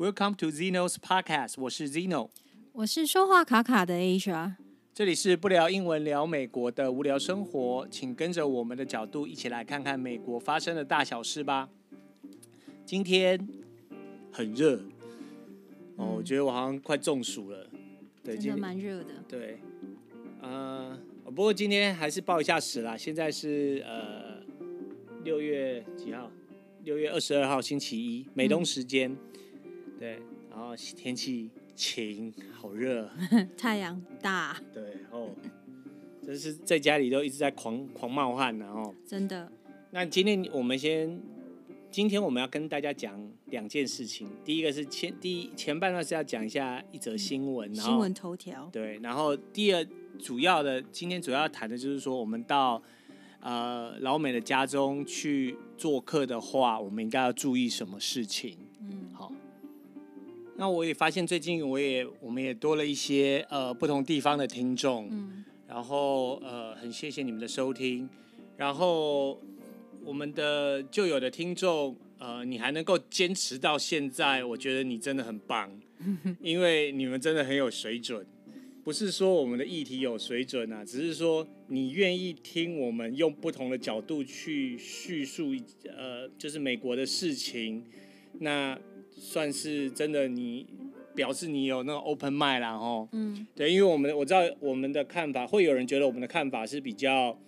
[0.00, 2.30] Welcome to Zeno's Podcast，我是 Zeno，
[2.72, 4.54] 我是说话卡卡的 Asia。
[4.94, 11.68] 这里是不聊英文聊美国的无聊生活，请跟着我们的角度一起来看看美国发生的大小事吧。
[12.86, 13.46] 今天
[14.32, 14.76] 很热，
[15.96, 17.68] 哦，嗯、我觉得我好像快中暑了。
[18.24, 19.22] 对，真的蛮热的。
[19.28, 19.60] 对，
[20.40, 22.96] 呃，不过今天还是报一下时啦。
[22.96, 24.42] 现在是呃
[25.24, 26.30] 六月几号？
[26.84, 29.12] 六月二十二号星期一，美东时间。
[29.12, 29.18] 嗯
[30.00, 30.18] 对，
[30.48, 33.06] 然后天气晴，好热，
[33.54, 34.58] 太阳大。
[34.72, 35.28] 对，哦，
[36.24, 39.52] 真是在家里都一直在狂狂冒汗然后，真的。
[39.90, 41.20] 那今天我们先，
[41.90, 44.26] 今天我们要跟大家讲两件事情。
[44.42, 48.70] 第一个是前第一前半段是要讲一下一则新闻，嗯、然后新闻头条。
[48.72, 49.86] 对，然后第二
[50.18, 52.82] 主要的今天主要谈的就是说，我们到
[53.40, 58.56] 呃老美的家中去做客的话，我们应该要注意什么事情？
[60.60, 68.06] 那我也发现最近我也我们也多了一些呃不同地方的听众，嗯，然后呃很谢谢你们的收听，
[68.58, 69.40] 然后
[70.04, 75.72] 我们的旧有的听众呃你还能够坚持到现在，我觉得你真的很棒，
[76.42, 78.26] 因为你们真的很有水准，
[78.84, 85.54] 不是说我们的议题有水准啊，只是说你愿意听我们用不同的角度去叙述
[85.86, 87.82] 呃就是美国的事情，
[88.40, 88.78] 那。
[89.16, 90.66] 算是真的，你
[91.14, 97.38] 表示你有那个 open mind 啦，吼，嗯，对，因为我们我知道我们的看法，会有人觉得我们的看法是比较，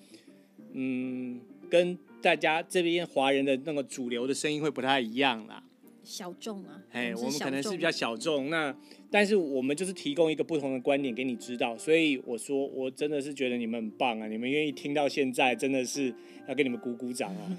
[0.73, 5.63] 嗯，跟大家这边华人的那个主流的声音会不太一样啦，
[6.05, 8.75] 小众啊，哎，我们可能是比较小众，那
[9.11, 16.15] 但是我们就是提供一个不同的观点给你知道，所以我说我真的是觉得你们很棒啊，你们愿意听到现在，真的是
[16.49, 17.59] 要给你们鼓鼓掌啊，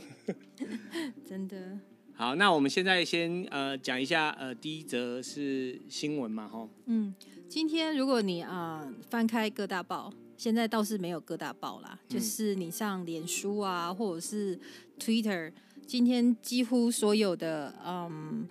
[1.25, 1.79] 真的。
[2.15, 6.69] 好，那我们现在先呃讲一下呃第一则是新闻嘛，吼。
[6.85, 7.13] 嗯，
[7.49, 14.59] 今天如果你啊、翻开各大报，现在倒是没有各大报啦，就是你上脸书啊或者是
[14.99, 15.51] Twitter，
[15.87, 18.47] 今天几乎所有的嗯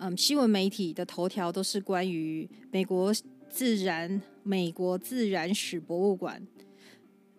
[0.00, 3.14] 嗯新闻媒体的头条都是关于美国
[3.48, 6.44] 自然美国自然史博物馆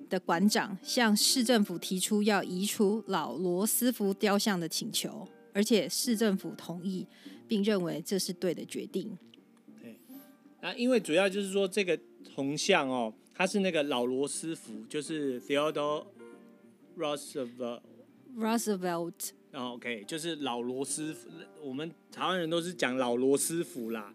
[0.10, 7.06] 的馆长向市政府提出要移除老罗斯福雕像的请求，而且市政府同意，
[7.48, 9.18] 并认为这是对的决定。
[9.82, 9.96] 对，
[10.62, 11.98] 那因为主要就是说这个
[12.36, 16.06] 铜像哦，它是那个老罗斯福，就是 Theodore
[16.98, 17.82] Roosevelt。
[18.36, 19.30] Roosevelt。
[19.52, 21.30] 哦，OK，就是老罗斯福，
[21.62, 24.12] 我们台湾人都是讲老罗斯福啦，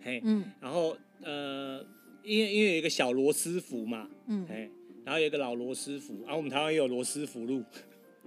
[0.00, 1.84] 嘿，嗯，然后呃，
[2.24, 4.70] 因为因为有一个小罗斯福嘛，嗯，嘿。
[5.02, 7.64] 然后有一个老罗斯福，然后我们台湾也有罗斯福路，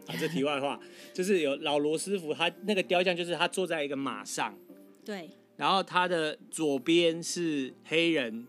[0.07, 0.79] 啊，这题外话，
[1.13, 4.57] 就是有老罗斯福，他那个雕像就是他坐在一个马上，
[5.05, 8.45] 对，然后他的左边是黑人，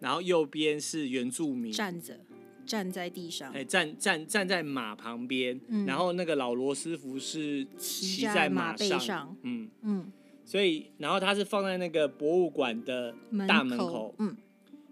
[0.00, 2.18] 然后右边是原住民，站着，
[2.66, 10.12] 站在地上，哎，站站站在马旁边，嗯，然后那个老罗斯福是骑在马上，马上嗯嗯，
[10.44, 13.14] 所以然后他是放在那个博物馆的
[13.46, 14.14] 大门口，门口。
[14.18, 14.36] 嗯，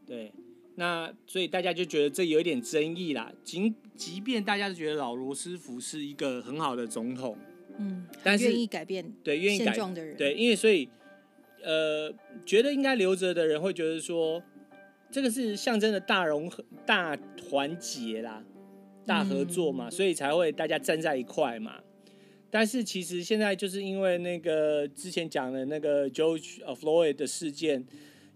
[0.06, 0.32] 对。
[0.76, 3.30] 那所以大家就觉得这有一点争议啦。
[3.44, 7.36] 即即便大家都觉得老罗斯福是一个很好的总统，
[7.78, 10.88] 嗯，但是愿意改变对愿意改变的人，对，因为所以
[11.62, 12.10] 呃，
[12.46, 14.42] 觉得应该留着的人会觉得说，
[15.10, 18.42] 这个是象征的大融合、大团结啦，
[19.04, 21.80] 大合作嘛，嗯，所以才会大家站在一块嘛。
[22.50, 27.84] 但是其实现在就是因为那个之前讲的那个 George Floyd 的事件。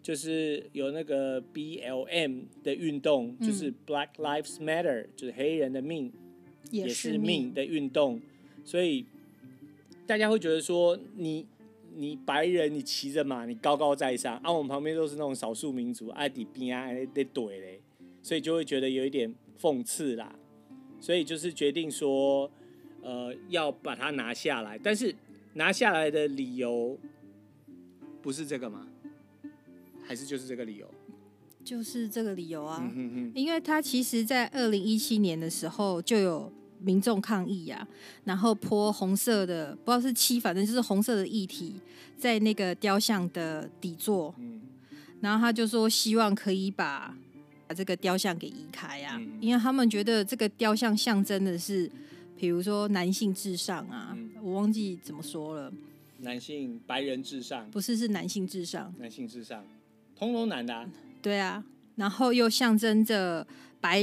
[0.06, 6.12] 就是有那个 BLM 的运动，嗯、就是 Black Lives Matter，就是黑人的命
[6.70, 7.52] 也是命。
[7.52, 8.20] 的运动，
[8.64, 9.04] 所以
[10.06, 11.44] 大家会觉得说你，
[11.96, 17.80] 你你白人你骑着马，你高高在上，啊，我们旁边都是那种少数民族，爱底边啊得怼嘞，
[18.22, 20.38] 所以就会觉得有一点讽刺啦，
[21.00, 22.48] 所以就是决定说，
[23.02, 25.12] 呃，要把它拿下来，但是
[25.54, 26.96] 拿下来的理由
[28.22, 28.86] 不是这个吗？
[30.06, 30.88] 还是就是这个理由，
[31.64, 37.88] 就是这个理由啊，嗯、哼哼，因为他其实，在二零一七年的时候就有民众抗议呀、啊，
[38.24, 41.74] 然后泼红色的，不知道是漆，反正就是红色的液体
[42.16, 44.60] 在那个雕像的底座，嗯、
[45.20, 47.16] 然后他就说希望可以把
[47.66, 51.90] 把这个雕像给移开啊，嗯、因为他们觉得这个雕像象征的是，
[52.36, 55.72] 比如说男性至上啊，嗯、我忘记怎么说了，
[56.20, 59.64] 男性白人至上，不是，是男性至上，男性至上。
[60.18, 60.88] 通通男的、啊，
[61.20, 61.64] 对啊，
[61.96, 63.46] 然后又象征着
[63.80, 64.02] 白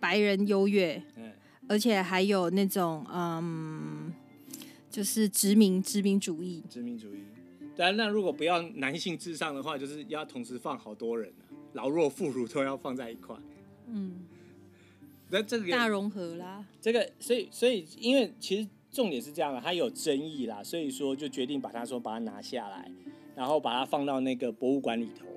[0.00, 1.32] 白人优越，嗯，
[1.68, 4.12] 而且还有那种嗯，
[4.90, 7.20] 就是殖民殖民主义，殖民主义，
[7.76, 13.36] 但那如果不要男性至上的话，就是要同时放好多人啊，老弱妇孺都要放在一块。
[13.86, 14.24] 嗯，
[15.30, 16.64] 那这个大融合啦。
[16.80, 22.90] 这个，所以所以因为其实重点是这样的，它有争议啦，所以说就决定把它说把它拿下来，
[23.36, 25.33] 然后把它放到那个博物馆里头了。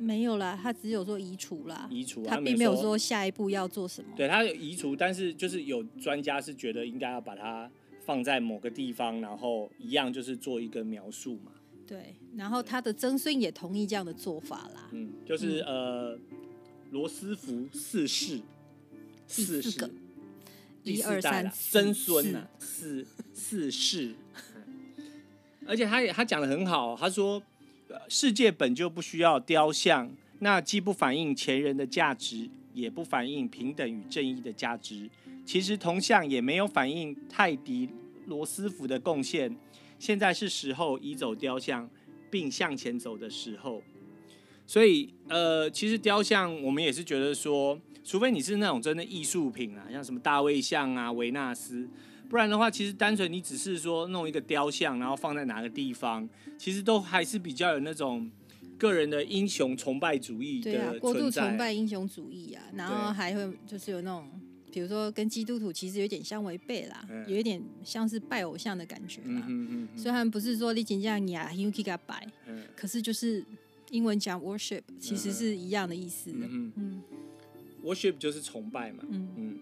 [0.00, 4.10] 没有啦，他只有说移除啦，移除，他并没有说下一步要做什么。
[4.16, 7.70] 对，他有移除，但是就是有专家是觉得应该要把它
[8.06, 11.52] 放在某个地方，然后一样就是做一个描述嘛。
[11.86, 14.88] 对，然后他的曾孙也同意这样的做法啦。
[14.92, 16.18] 嗯，就是、嗯、呃，
[16.90, 18.40] 罗斯福四世，
[19.26, 19.90] 四世，
[20.82, 24.14] 第四代了，曾孙呐，四四世。
[25.66, 27.40] 而且他也他讲的很好，他说，
[28.08, 30.10] 世界本就不需要雕像，
[30.40, 35.08] 那既不反映前人的价值，也不反映平等与正义的价值。
[35.44, 37.88] 其实铜像也没有反映泰迪
[38.26, 39.56] 罗斯福的贡献。
[39.98, 41.88] 现在是时候移走雕像，
[42.30, 43.82] 并向前走的时候。
[44.66, 51.88] 所以，呃，其实雕像我们也是觉得说，除非你是那种真的艺术品啊，像什么大卫像啊、维纳斯，
[52.30, 58.30] 不然的话，其实单纯你只是说弄一个雕像，然后放在哪个地方，其实都还是比较有那种
[58.78, 60.72] 个人的英雄崇拜主义的。
[60.72, 64.30] 对啊，过度崇拜英雄主义啊，然后还会就是有那种。
[64.72, 69.26] 比如说，跟基督徒其实有点相违背啦，嗯、有一点像是拜偶像的感觉啦。
[69.26, 73.44] 嗯嗯嗯嗯、虽然不是说你真正呀，Yuki 给拜，嗯、可是就是
[73.90, 76.46] 英文讲 worship，其实是一样的意思的。
[76.48, 77.02] 嗯，嗯
[77.82, 79.02] worship 就是崇拜嘛。
[79.08, 79.58] 嗯嗯。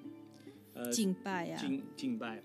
[0.74, 1.56] 呃，敬拜、啊。
[1.58, 2.42] 敬敬拜。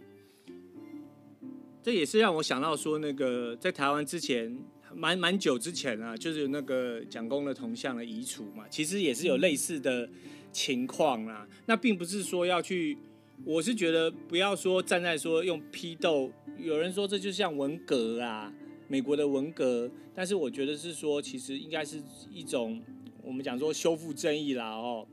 [1.83, 4.57] 这也是让我想到说，那个在台湾之前，
[4.95, 10.09] 蛮蛮久之前啊，就是有那个蒋公的铜像的移除嘛，其实也是有类似的。
[10.55, 12.95] 情况啦，那并不是说要去，
[13.43, 18.53] 我是觉得不要说站在说用批斗，有人说这就像文革啊，
[18.87, 21.99] 美国的文革，但是我觉得是说其实应该是
[22.31, 22.79] 一种
[23.23, 25.07] 我们讲说修复正义啦哦，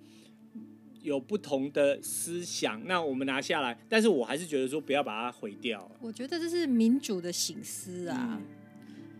[1.02, 5.90] 有不同的思想，那我们拿下来，但是我还是觉得说不要把它毁掉。
[6.00, 8.38] 我觉得这是民主的醒思啊。
[8.40, 8.60] 嗯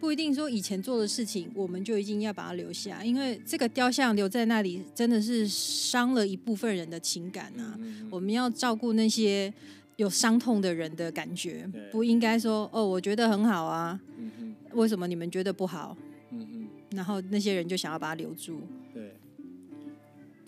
[0.00, 7.76] 不一定说以前做的事情，我们就一定要把它留下，因为这个雕像留在那里，真的是伤了一部分人的情感啊。
[7.78, 9.52] 嗯嗯、我们要照顾那些
[9.96, 14.00] 有伤痛的人的感觉，不应该说哦，我觉得很好啊，
[14.72, 15.94] 为什么你们觉得不好？
[16.30, 18.62] 嗯、哼然后那些人就想要把它留住。
[18.94, 19.14] 对，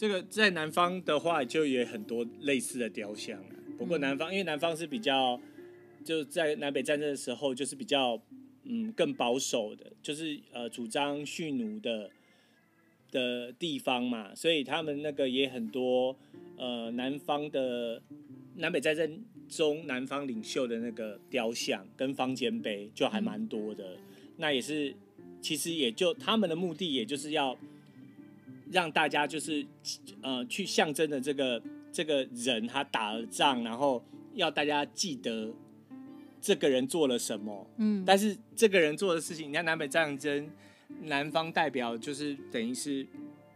[0.02, 3.54] 这个在南方的话，就有很多类似的雕像啊。
[3.78, 5.40] 不过南方，因为南方是比较，
[6.04, 8.20] 就在南北战争的时候，就是比较。
[8.64, 12.08] 嗯，更保守的，就是呃，主张蓄奴的
[13.10, 16.16] 的地方嘛，所以他们那个也很多
[16.56, 18.00] 呃，南方的
[18.54, 23.96] 南北战争中南方领袖的那个雕像跟方尖碑就还蛮多的。
[24.37, 24.94] 那也是，
[25.40, 27.58] 其实也就他们的目的，也就是要
[28.72, 29.64] 让大家就是
[30.22, 34.02] 呃，去象征的这个这个人他打了仗，然后
[34.34, 35.52] 要大家记得。
[36.44, 37.64] 这个人做了什么？
[37.76, 40.50] 嗯，但是这个人做的事情，你看南北战争，
[41.02, 43.06] 南方代表就是等于是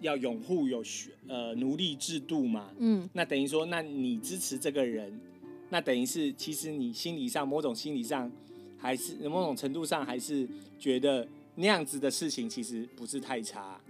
[0.00, 0.84] 要拥护有
[1.26, 5.20] 呃奴隶制度嘛，嗯，那等于说，那你支持这个人，
[5.69, 8.31] 那等于是其实你心理上某种心理上
[8.79, 10.48] 还是某种程度上还是
[10.79, 11.26] 觉得
[11.56, 13.81] 那样子的事情其实不是太差，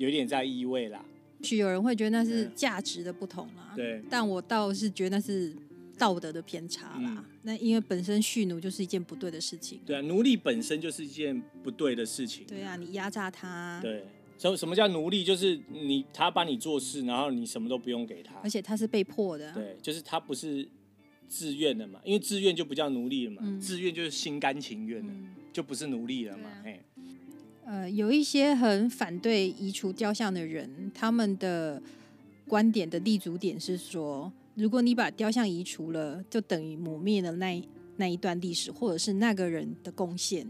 [0.00, 1.04] 有点在意味啦。
[1.42, 5.54] 许有人会觉得那是价值的不同啦，对，但我倒是觉得那是。
[6.00, 9.78] 道德的偏差啦，嗯、那因为本身蓄奴就是一件不对的事情。
[9.84, 12.46] 对啊，奴隶本身就是一件不对的事情。
[12.46, 13.78] 对啊，你压榨他。
[13.82, 14.02] 对，
[14.38, 15.22] 什什么叫奴隶？
[15.22, 18.34] 就是你他帮你做事，然后你什么都不用给他。
[18.36, 19.52] 而且他是被迫的。
[19.52, 20.66] 对，就是他不是
[21.28, 26.48] 自愿的嘛，因为自愿就不叫奴隶了嘛，嗯、自愿就是心甘情愿的，嗯、就不是奴隶了嘛。
[26.48, 26.80] 啊、嘿
[27.70, 31.80] 呃，有一些很反对移除雕像的人，他们的
[32.48, 34.32] 观点的立足点是说。
[34.56, 37.62] 如果你把雕像移除了，就等于抹灭了那
[37.96, 40.44] 那一段历史，或者是那个人的贡献。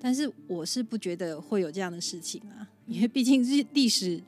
[0.00, 4.22] 但是我是不觉得会有这样的事情啊，因为毕竟是历史，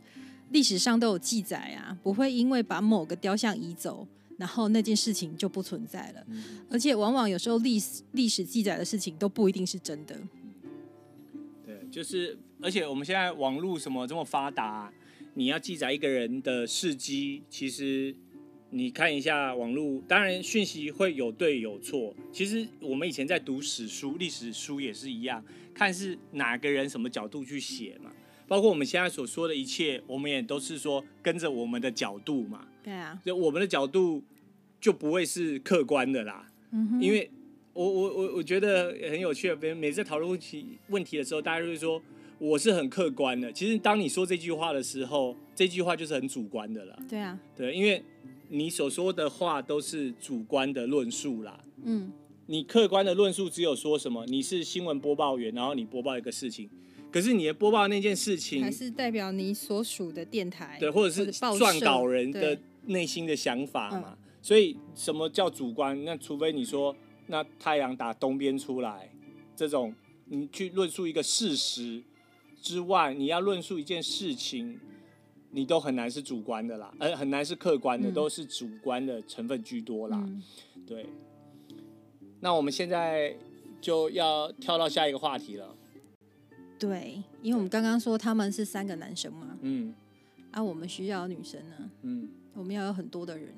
[0.50, 4.04] 历史上都有记载啊，不会因为把某个雕像移走，
[4.36, 6.26] 然后那件事情就不存在了。
[6.68, 10.18] 而且往往有时候历史历史记载的事情都不一定是真的。
[11.90, 14.92] 对，就是而且我们现在网络什么这么发达，
[15.34, 18.14] 你要记载一个人的事迹，其实。
[18.70, 22.14] 你看一下网络，当然讯息会有对有错。
[22.30, 25.42] 其实我们以前在读史书、历史书也是一样，
[25.72, 28.12] 看是哪个人什么角度去写嘛。
[28.46, 32.68] 包括我们现在所说的一切，我们也都是说跟着我们的角度嘛。
[32.82, 34.22] 对啊，就我们的角度
[34.78, 36.46] 就不会是客观的啦。
[36.70, 37.02] 嗯哼。
[37.02, 37.30] 因为
[37.78, 39.54] 我我我我觉得很有趣。
[39.54, 42.02] 别人每次讨论问题问题的时候，大家就会说
[42.40, 43.52] 我是很客观的。
[43.52, 46.98] 其实当你说这句话的时候，这句话就是很主观的了。
[47.08, 48.02] 对啊，对，因为
[48.48, 51.60] 你所说的话都是主观的论述啦。
[51.84, 52.10] 嗯，
[52.46, 54.26] 你客观的论述只有说什么？
[54.26, 56.68] 你是新闻播报员，然后你播报一个事情，
[57.12, 64.16] 可是你的播报那件事情，还是代表你所属的电台，对，或者是撰稿人的内心的想法嘛。
[64.20, 66.04] 嗯所以，什么叫主观？
[66.04, 66.96] 那除非你说，
[67.28, 69.10] 那太阳打东边出来，
[69.54, 69.94] 这种
[70.24, 72.02] 你去论述一个事实
[72.60, 74.80] 之外，你要论述一件事情，
[75.50, 80.18] 你都很难是主观的啦，而很难是客观的，嗯、都是主观的成分居多啦。
[80.26, 80.42] 嗯、
[80.86, 81.06] 对。
[82.40, 83.36] 那我们现在
[83.80, 85.74] 就要跳到下一个话题了。
[86.78, 89.94] 对，因为我们刚刚说他们是三个男生嘛，嗯，
[90.50, 93.52] 啊，我们需要女生呢，嗯，我们要有很多的人。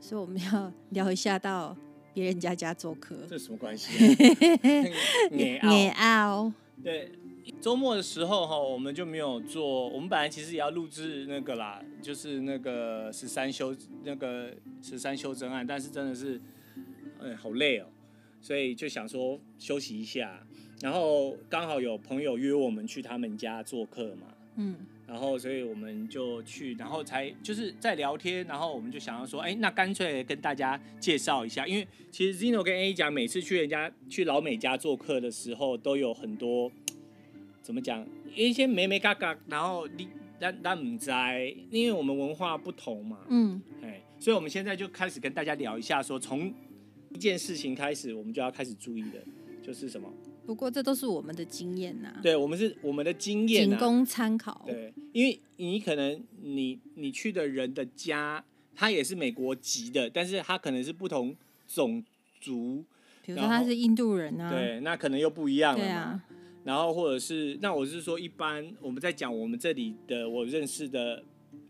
[0.00, 1.76] 所以我们要聊一下到
[2.18, 3.92] 别人家家做客，这什么关系？
[5.30, 5.56] 你
[5.90, 7.12] 奥对，
[7.60, 9.88] 周末的时候哈，我们就没有做。
[9.88, 13.72] 我们本来其实也要录制那个啦，就是那个十三修
[14.02, 16.40] 那个十三修真案，但是真的是，
[17.20, 17.86] 哎，好累哦，
[18.40, 20.44] 所以就想说休息一下。
[20.80, 24.74] 然后刚好有朋友约我们去他们家做客嘛，嗯。
[25.08, 36.70] 然后，所以我们就去，然后才就是在聊天，然后我们就想要说，哎，那干脆跟大家介绍一下，因为其实 Zino 跟 A 讲，每次去人家去老美家做客的时候，都有很多
[37.62, 40.06] 怎么讲，一些眉眉嘎嘎，然后你
[40.38, 41.10] 但但唔知，
[41.70, 46.52] 因为我们文化不同嘛，嗯，哎，所以我们现在就开始跟大家聊一下说，说从
[47.14, 49.18] 一件事情开始，我们就要开始注意的，
[49.62, 50.12] 就是什么？
[50.48, 54.64] 不过这都是我们的经验呐，对，我们是我们的经验，仅供参考。
[54.66, 58.42] 对，因为你可能你你去的人的家，
[58.74, 61.36] 他也是美国籍的，但是他可能是不同
[61.66, 62.02] 种
[62.40, 62.82] 族，
[63.26, 65.84] 比如说他是印度人啊，对，那可能又不一样了。
[65.84, 66.24] 对啊。
[66.64, 71.22] 然后或者是，那我是说，一般我们在讲我们这里的我认识的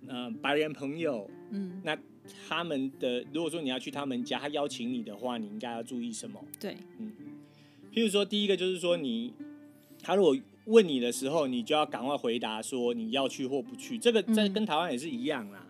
[0.06, 1.98] 呃白人朋友，嗯，那
[2.48, 6.40] 他们的如果说你要去他们家，他邀请你的话，你应该要注意什么？
[6.60, 7.12] 对，嗯。
[7.98, 9.34] 譬如说，第一个就是说你，你
[10.00, 10.36] 他如果
[10.66, 13.98] 问你的时候，你就要赶快回答说你要去或不去。
[13.98, 15.66] 这个在跟台湾也是一样啦。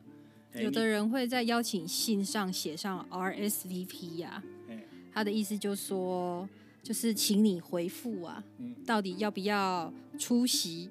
[0.55, 6.47] 有的人会在邀请信上写上 RSVP 呀、啊，欸、他的意思就是说，
[6.83, 10.91] 就是请你回复啊，嗯、到底要不要出席，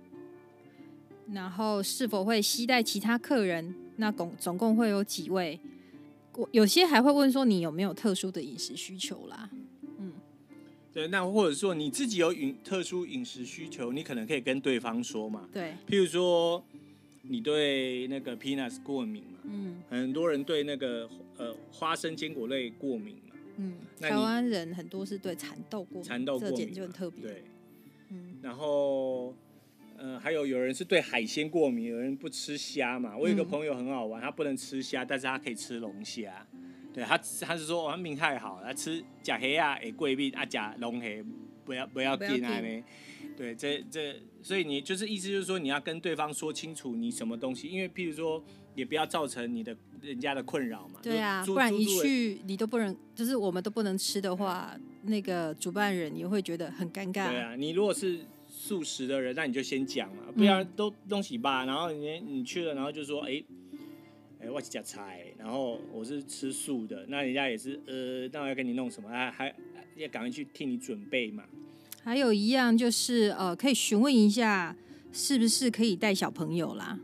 [1.31, 5.59] 然后是否会携带其他客人，那总总共会有几位？
[6.33, 9.47] 我有些还会问说你有没有特殊的饮食需求啦。
[10.97, 15.47] 对，那或者说你自己有饮特殊饮食需求，你可能可以跟对方说嘛。
[15.53, 16.65] 对，譬如说
[17.21, 27.21] 你对那个 peanuts 过敏嘛，嗯，很多人对那个呃花生坚果类过敏嘛，嗯，台湾人很多是对蚕豆过敏，蚕豆过敏就很特别。
[27.21, 27.43] 对，
[28.09, 29.35] 嗯，然后
[29.99, 33.15] 呃还有有人是对海鲜过敏，有人不吃虾嘛。
[33.15, 36.43] 我有一个朋友很好玩，他不能吃虾，但是他可以吃龙虾。
[36.93, 41.23] 对他，他是说我命太好，他吃甲黑啊，诶贵宾啊，甲龙黑
[41.63, 42.83] 不要不要紧啊呢。
[43.35, 50.99] 对，这这，所以你就是意思就是说，你要跟对方说清楚你什么东西，因为譬如说，也不要造成你的人家的困扰嘛。
[51.03, 57.29] 对啊，不然一去你都不能，就是我们都不能吃的话，那个主办人也会觉得很尴尬。
[57.29, 61.63] 对啊，你如果是素食的人，那你就先讲嘛，不要都东西吧。
[61.65, 63.43] 然后你你去了，然后就说哎。
[64.39, 69.09] 哎，我是吃菜，然后我是吃素的，那人家也是，呃，那我要给你弄什么？
[69.09, 69.53] 啊还
[69.95, 71.43] 要赶快去替你准备嘛。
[72.03, 74.75] 还有一样就是，呃，可以询问一下，
[75.11, 76.99] 是不是可以带小朋友啦？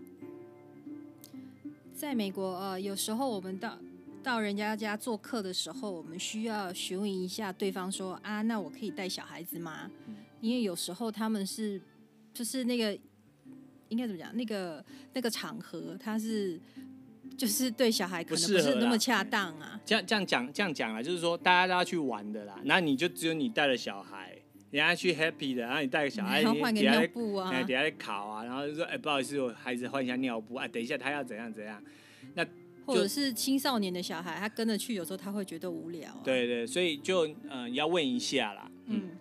[1.96, 3.80] 在美国，呃，有时候我们到
[4.22, 9.90] 到人家家做客的时候，我们需要询问一下对方说，啊，那我可以带小孩子吗？
[10.08, 11.82] 嗯、因为有时候他们是，
[12.32, 12.96] 就是那个
[13.90, 14.36] 应该怎么讲？
[14.38, 16.60] 那个那个场合，他是。
[17.38, 19.80] 就是对小孩可能不是那么恰当啊。
[19.86, 22.60] 这样这样讲这样讲啊，就是说大家都要去玩的啦。
[22.64, 24.32] 那你就只有你带了小孩，
[24.72, 31.84] 人家去 happy 的，然后你带个小孩， 你换个尿布啊，等下在考啊，然后就说哎，不好意思，我孩子换一下尿布啊，等一下他要怎样怎样。
[32.36, 32.46] 那
[32.86, 36.22] 或者是青少年的小孩，他跟着去，有时候他会觉得无聊啊。
[36.24, 38.72] 对对，所以就嗯要问一下啦。
[38.88, 39.12] 嗯。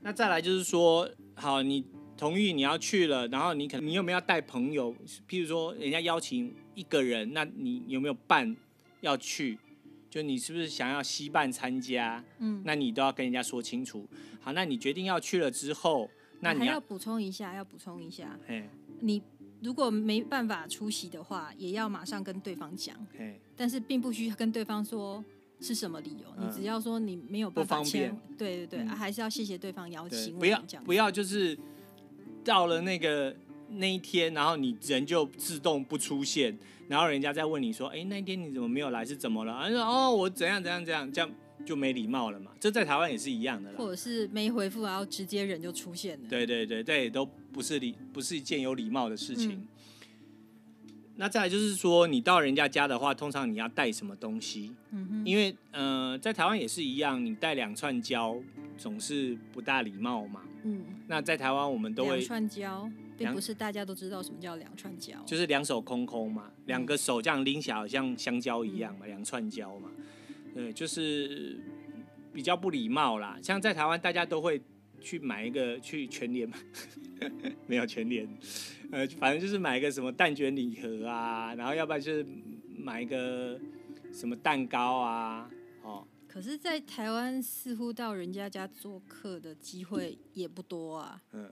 [0.00, 1.84] 那再来就是说，好你。
[2.18, 4.92] 同意你要去了，然后你可能你有没有要带朋友？
[5.28, 8.54] 譬如说人家邀请一个人，那你有没有伴
[9.00, 9.56] 要去？
[10.10, 12.22] 就你是不是想要西办参加？
[12.38, 14.06] 嗯，那你都要跟人家说清楚。
[14.40, 16.10] 好，那你决定要去了之后，
[16.40, 18.36] 那你要，还要补充一下，要补充一下。
[18.46, 18.68] 嘿，
[19.00, 19.22] 你
[19.60, 22.96] 如果没办法出席的话，也要马上跟对方讲。
[23.16, 25.22] 嘿，但是并不需要跟对方说
[25.60, 30.36] 是什么理由，嗯、你只要说你没有办法签，对对对、嗯啊，还是要谢谢对方邀请。
[30.38, 31.56] 不要不要就是
[32.48, 33.36] 到了那个
[33.68, 39.04] 那一天，然后你人就自动不出现，然后人家再问你说，哎，那一天你怎么没有来？
[39.04, 39.52] 是怎么了？
[39.52, 41.30] 啊，说哦，我怎样怎样怎样，这样
[41.66, 42.50] 就没礼貌了嘛。
[42.58, 43.76] 这在台湾也是一样的啦。
[43.76, 46.26] 或者是没回复，然后直接人就出现了。
[46.26, 49.50] 对对对对，都不是礼，不是一件有礼貌的事情。
[49.50, 49.68] 嗯
[51.20, 54.72] 那再来就是说，你到人家家的话，通常你要带什么东西？
[54.92, 55.26] 嗯哼。
[55.26, 58.36] 因为呃，在台湾也是一样，你带两串胶
[58.76, 60.42] 总是不大礼貌嘛。
[60.68, 60.84] 嗯。
[61.06, 69.90] 那在台湾我们都会两串胶，并不是大家都知道什么叫两串胶，就是两手空空嘛，两个手这样拎起来，好像香蕉一样嘛，两串胶嘛。
[70.54, 71.58] 对，就是
[72.32, 73.38] 比较不礼貌啦。
[73.42, 74.60] 像在台湾，大家都会
[75.00, 76.50] 去买一个去全联，
[77.66, 78.28] 没有全联。
[78.90, 82.26] 呃，反正就是买一个什么蛋卷礼盒啊，然后要不然就是
[82.76, 83.60] 买一个
[84.12, 85.48] 什么蛋糕啊，
[85.82, 86.06] 哦。
[86.28, 91.22] 可是，在台湾似乎到人家家做客的机会也不多啊。
[91.32, 91.50] 嗯，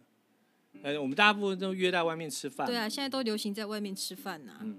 [0.82, 2.66] 呃，我们大部分都约在外面吃饭。
[2.66, 4.58] 对啊，现在都流行在外面吃饭呐。
[4.62, 4.78] 嗯。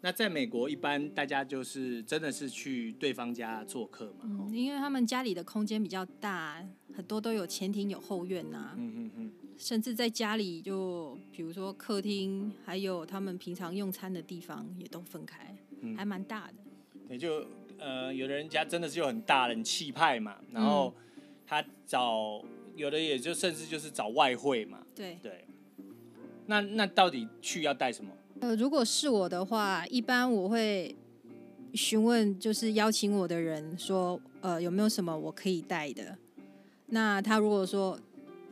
[0.00, 4.24] 那在美国，一般大家就是真的是去对方家做客嘛？
[4.24, 8.74] 嗯，因为他们家里的空间比较大，很多都有前庭有后院呐。
[8.76, 9.32] 嗯嗯嗯。
[9.56, 16.54] 甚至在家里，就比如说客厅，还有他们平常用餐的地方，也都分开，嗯、还蛮大的。
[17.08, 17.44] 也就
[17.78, 20.92] 呃，有的人家真的是有很大的很气派嘛，然后
[21.46, 22.42] 他找
[22.76, 24.78] 有的也就甚至就是找外汇嘛。
[24.94, 25.44] 对对。
[26.46, 28.10] 那那到底去要带什么？
[28.40, 30.94] 呃，如果是我的话，一般我会
[31.74, 36.16] 询问，就是邀请我的人说，呃，有没有什么我可以带的？
[36.86, 37.98] 那他如果说。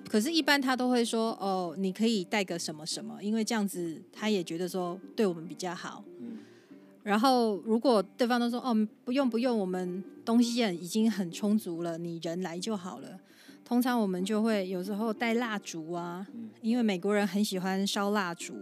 [0.09, 6.05] 可是，一般他都会说：“哦，你可以带个什么什么，因为这样子他也觉得说对我们比较好。”
[7.07, 7.09] 嗯。
[7.09, 13.19] 然后，如果对方都说：“哦，不用不用，我们东西已经很充足了，你人来就好了。”
[13.65, 16.27] 通常我们就会有时候带蜡烛啊，
[16.63, 18.55] 因为美国人很喜欢烧蜡烛，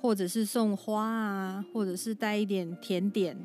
[0.00, 3.36] 或者是送花啊，或者是带一点甜点。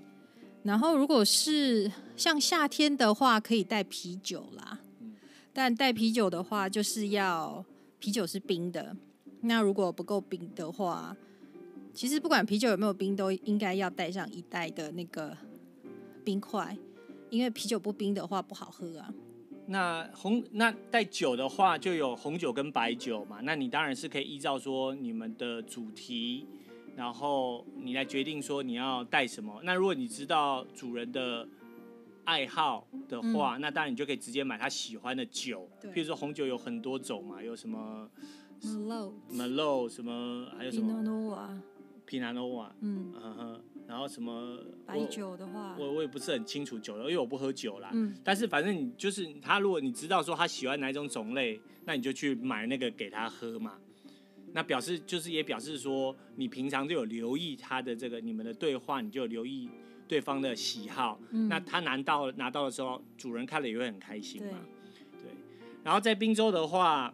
[0.64, 4.80] 然后，如果是像夏天的话，可以带啤酒啦。
[5.54, 7.66] 但带啤酒的话，就是要
[8.00, 8.96] 啤酒是冰的。
[9.42, 11.16] 那如果不够冰的话，
[11.94, 15.36] 其实不管啤酒有没有冰，都应该要带上一袋的那个
[16.24, 16.78] 冰块，
[17.30, 19.14] 因为啤酒不冰的话不好喝啊。
[19.68, 23.40] 那红那带酒的话，就有红酒跟白酒嘛。
[23.44, 26.48] 那你当然是可以依照说你们的主题，
[26.96, 29.62] 然后你来决定说你要带什么。
[29.64, 31.48] 那如果你知道主人的。
[32.24, 35.68] 爱好的话，嗯、那当然你就可以直接买他喜欢的酒。
[35.82, 38.08] 对，譬如说红酒有很多种嘛，有什么
[38.62, 41.62] Merlot、Merlot 什么，还有什么 Pinot Noir、
[42.12, 47.90] Pinot Noir，嗯，嗯哼，然后什么白酒的话，我我也不是很清楚酒的，因为我不喝酒啦。
[47.94, 53.78] 嗯，但是反正你就是他，如果你知道说他喜欢哪一种种类，那你就去买那个给他喝嘛。
[54.54, 59.70] 那表示就是也表示说，你平常就有留意他的这个你们的对话，你就有留意。
[60.08, 64.60] 对方的喜好，嗯、那他拿到拿到的时候，主人看了也会很开心嘛。
[65.14, 65.32] 对，对。
[65.86, 67.14] 然后在滨州的话，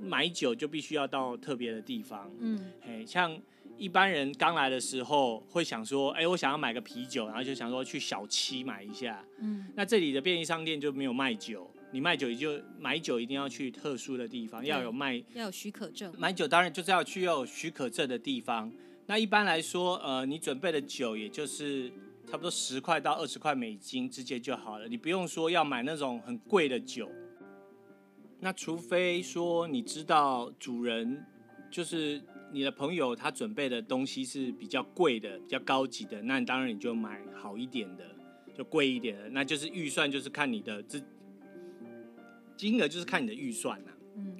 [0.00, 2.30] 买酒就必须要到特别的地方。
[2.38, 3.36] 嗯，哎，像
[3.78, 9.24] 一般人刚来的时候会想说，哎，我想要买个啤酒，然后就想说去小七买一下。
[9.38, 16.12] 嗯，那这里的便利商店就没有卖酒，你卖酒也就买酒一定要去特殊的地方，要有卖要有许可证。
[16.18, 18.70] 买酒当然就是要去要有许可证的地方。
[19.06, 21.90] 那一般来说，呃，你准备的酒也就是。
[22.30, 27.10] 差不多十块到二十块美金之间就好了，你不用说要买那种很贵的酒。
[28.38, 31.24] 那除非说你知道主人
[31.70, 38.04] 就是你的朋友，他准备的东西是比较贵的、比较高级的，那你当然你就买好一点的，
[38.56, 41.00] 就贵一点的，那就是预算就是看你的这
[42.56, 43.90] 金额就是看你的预算呐。
[44.16, 44.36] 嗯。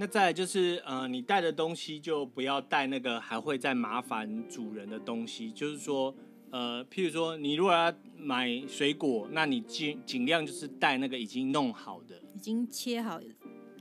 [0.00, 5.50] 那再就是，呃，你带的东西就不要带那个还会再麻烦主人的东西。
[5.50, 6.14] 就是说，
[6.50, 13.20] 呃，譬如说，你如果要买水果，那你尽尽量就是带那个已经弄好的，已经切好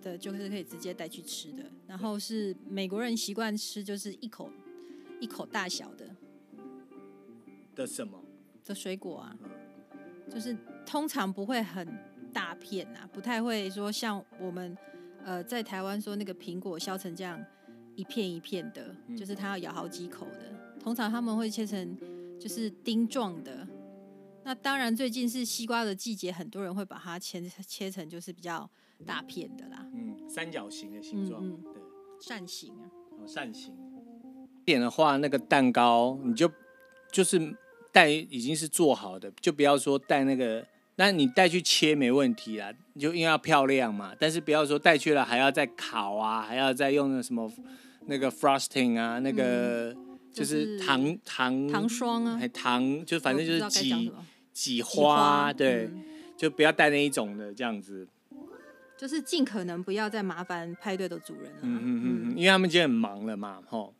[0.08, 1.64] 的，就是可以直接带去吃的。
[1.86, 4.50] 然后是美国人习惯吃，就是一口
[5.20, 6.16] 一口大小的
[7.76, 8.24] 的什么
[8.66, 9.38] 的水果啊，
[10.30, 11.88] 就是通常不会很
[12.34, 14.78] 大片啊，不太会说像我们。
[15.26, 17.38] 呃，在台湾说那个苹果削成这样
[17.98, 20.80] 一片一片的，嗯、就是它要咬好几口的。
[20.80, 21.98] 通常他们会切成
[22.40, 23.68] 就是丁状的。
[24.46, 28.70] 那当然，最近是西瓜的季节，很多人会把它切切成就是比较
[29.06, 29.86] 大片的啦。
[29.94, 31.82] 嗯，三角形的形状，嗯嗯、对，
[32.20, 32.86] 扇形啊。
[33.12, 33.76] 哦，扇形。
[34.66, 36.52] 点的话，那个蛋糕你就
[37.12, 37.56] 就是
[37.92, 40.66] 带已经是做好的，就不要说带那个。
[41.00, 44.16] 那你带去切没问题啊，就因为要漂亮嘛。
[44.18, 47.48] 但是不要说带去了还要再烤啊，还要再用那什么
[48.08, 54.12] 那个 frosting 啊，那个、嗯、就是糖糖糖霜啊，还糖就反正就是挤
[54.52, 56.04] 挤花，花，对、嗯，
[56.36, 58.08] 就不要带那一种的这样子。
[58.98, 61.60] 就是尽可能不要再麻烦派对的主人了。
[61.62, 63.94] 嗯嗯嗯，因为他们已经很忙了嘛，吼。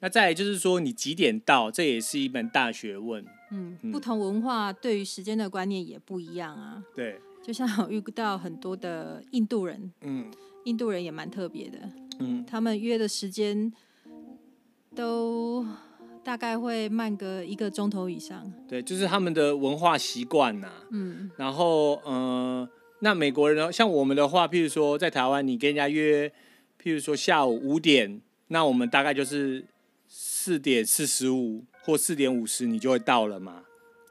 [0.00, 3.24] 那再来就是说，你几点到，这也是一门大学问。
[3.50, 6.82] 嗯，不同文化对于时间的观念也不一样啊。
[6.94, 10.30] 对，就像我遇到很多的印度人，嗯，
[10.64, 11.78] 印度人也蛮特别的，
[12.18, 13.72] 嗯，他们约的时间
[14.94, 15.66] 都
[16.22, 18.52] 大概会慢个一个钟头以上。
[18.68, 20.70] 对，就是他们的文化习惯呐。
[20.90, 22.68] 嗯，然后嗯、呃，
[23.04, 26.32] 那美国人呢，像我们的话，譬如说在台湾，你跟人家约，
[26.82, 29.66] 譬如说下午五点，那我们大概就是。
[30.16, 33.62] 四点四十五或四点五十，你就会到了嘛？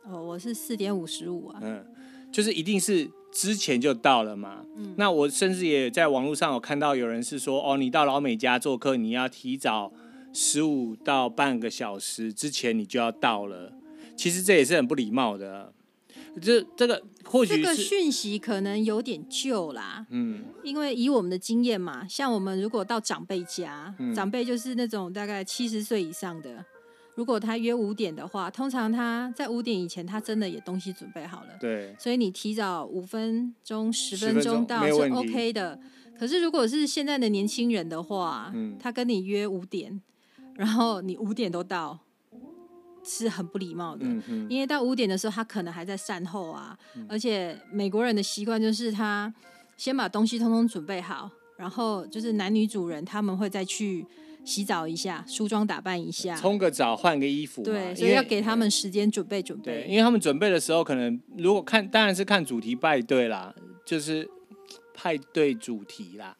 [0.03, 1.59] 哦，我是四点五十五啊。
[1.61, 1.85] 嗯，
[2.31, 4.65] 就是一定是之前就到了嘛。
[4.75, 9.93] 嗯，那我甚至也在网络上有看到有人是说，哦，你到老美家做客，你要提早
[10.33, 13.71] 十五到半个小时之前你就要到了。
[14.17, 15.71] 其实这也是很不礼貌的。
[16.41, 26.65] 这这个或许这个讯息可能有点旧啦，嗯，因为以我们的经验嘛，像我们如果到长辈家，嗯，长辈就是那种大概七十岁以上的，
[27.15, 35.79] 如果他约五点的话，通常他在五点以前，他真的也东西准备好了，对，所以你提早五分钟、十分钟到是 OK 的。
[36.17, 40.01] 可是如果是现在的年轻人的话，嗯，他跟你约五点，
[40.55, 41.99] 然后你五点都到。
[43.03, 47.05] 是很不礼貌的，嗯，因为到五点的时候，他可能还在善后啊，嗯。
[47.09, 49.33] 而且美国人的习惯就是他
[49.75, 54.05] 先把东西通通准备好，然后就是男女主人他们会再去
[54.45, 57.61] 洗澡一下，梳妆打扮一下，冲个澡，换个衣服。
[57.63, 59.83] 对，所以要给他们时间准备准备。
[59.83, 63.53] 对，因为他们准备的时候，可能如果看当然是看主题派对啦，
[63.85, 64.29] 就是
[64.93, 66.35] 派对主题啦。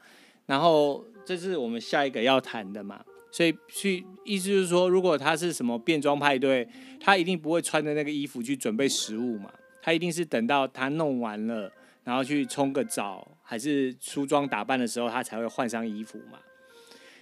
[0.45, 3.01] 然后这是我们下一个要谈的嘛。
[3.33, 6.67] 所以去意思就是说，如果他是什么变装派对，
[6.99, 11.71] 他一定不会穿着那个衣服去准备食物嘛，他一定是等到他弄完了，
[12.03, 16.37] 然后去冲个澡，还是梳妆打扮的时候，他才会换上衣服嘛。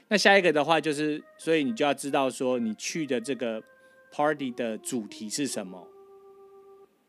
[0.09, 3.63] 那下一个的话就是，所以你就要知道说，你去的这个
[4.11, 5.87] party 的主题是什么。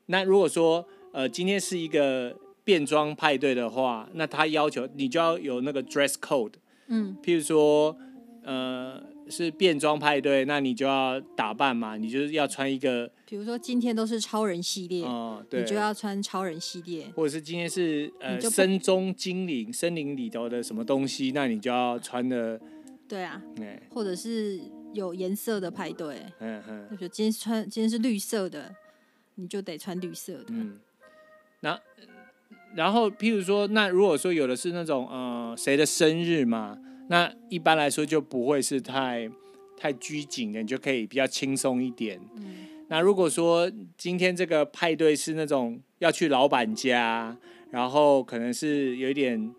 [0.06, 6.52] 那如果说呃今天是一个变装派对的话，那他要求你就要有那个 dress code，
[6.86, 7.98] 嗯，譬如说。
[8.44, 22.60] 呃，是变装派对，那你就要打扮嘛，你就是要穿一个，比如说今天都是超人系列，哦，对，你就要穿超人系列，或者是今天是呃森中精灵森林里头的什么东西，那你就要穿的，
[23.08, 23.40] 对啊，
[23.90, 24.60] 或者是
[24.92, 28.74] 有颜色的派对，嗯嗯，就今天穿今天是绿色的，
[29.36, 30.80] 你就得穿绿色的，嗯，
[31.60, 31.78] 那
[32.74, 36.76] 然后譬如说，那如果说有的是那种呃谁的生日嘛。
[37.12, 39.28] 那一般来说就不会是太
[39.76, 42.18] 太拘谨的，你就可以比较轻松一点。
[42.36, 42.66] 嗯。
[42.88, 47.36] 那如果说今天这个派对是那种要去老板家，
[47.70, 49.54] 然后可能是有一点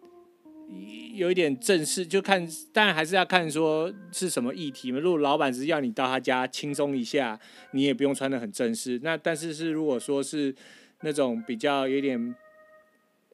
[1.13, 4.97] 有一点正式，就看当然还是要看说是什么议题嘛。
[4.97, 7.39] 如果老板只是要你到他家轻松一下，
[7.73, 8.99] 你也不用穿得很正式。
[9.03, 10.55] 那但是是如果说是
[11.01, 12.35] 那种比较有点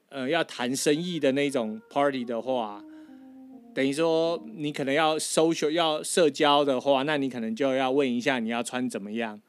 [0.10, 2.84] 呃要谈生意的那种 party 的话。
[3.80, 9.40] 等于说，你可能要 social 要社交的话，那你可能就要问一下你要穿怎么样，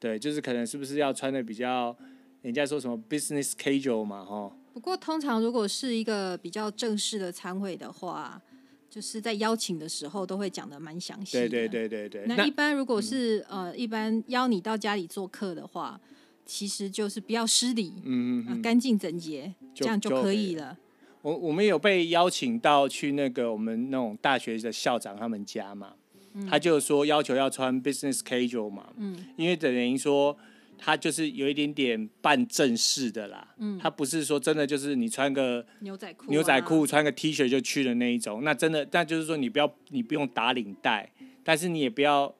[0.00, 1.94] 对，就是可能是不是要穿的比较，
[2.40, 4.50] 人家说什么 business casual 嘛，哈。
[4.72, 8.40] 不过通常如果是一个比较正式的餐会的话，
[8.88, 11.32] 就是在邀请的时候都会讲的蛮详细。
[11.36, 12.24] 对对对对对。
[12.26, 16.00] 那一般如果是、嗯、呃一般邀你到家里做客的话，
[16.46, 20.78] 其实就是不要失礼，嗯嗯，干净整洁，这样就可以了。
[21.26, 25.92] 我我们有被邀请到去那个我们那种大学的校长他们家嘛，
[26.34, 30.38] 嗯、他就说要求要穿 business casual 嘛，嗯，因为等于说
[30.78, 41.10] 他就是有一点点半正式的啦，嗯，他不是说真的就是你穿个牛仔裤、啊、牛仔裤穿个 T 恤就去的那一种，那真的，但就是说你不要你不用打领带，
[41.42, 42.32] 但是你也不要，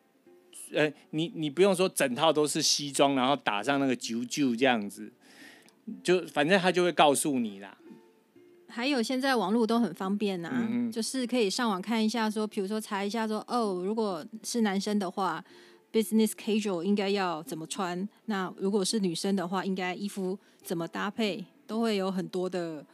[0.72, 5.12] 呃，你你不用说整套都是西装，然后打上那个啾啾这样子，
[6.04, 7.76] 就反正他就会告诉你啦。
[8.76, 15.42] 还有现在网络都很方便呐、啊嗯，就是可以上网看一下，说，比如说查一下说，说哦，如果是男生的话
[15.90, 18.06] ，business casual 应该要怎么穿？
[18.26, 21.42] 那如果是女生的话，应该衣服怎么搭配？
[21.66, 22.84] 都会有很多的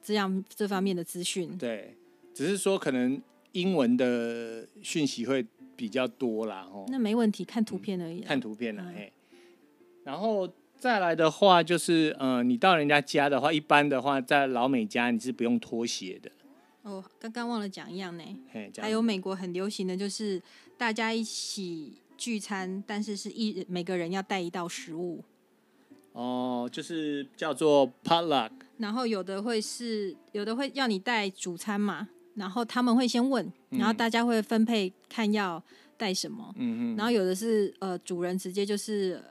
[0.00, 1.58] 这样这方面的资讯。
[1.58, 1.96] 对，
[2.32, 6.84] 只是说可能英文的讯息会比较多啦，哦。
[6.86, 8.20] 那没问题，看图片而已。
[8.20, 9.38] 看图片了，哎、嗯。
[10.04, 10.48] 然后
[10.82, 16.28] 再来的话就是，呃，你到人家家的话，一般的话在老美家你是不用脱鞋的。
[16.82, 18.24] 哦，刚刚忘了讲一样呢。
[18.50, 20.42] 嘿，还有美国很流行的就是
[20.76, 25.22] 大家一起聚餐，但是是一每个人要带一道食物。
[26.14, 28.50] 哦，就是叫做 potluck。
[28.78, 35.62] 然后有的会是有的会要你带主餐嘛，然后他们会先问，然后大家会分配看要
[35.96, 36.52] 带什么。
[36.56, 36.96] 嗯哼。
[36.96, 39.22] 然后有的是呃主人直接就是。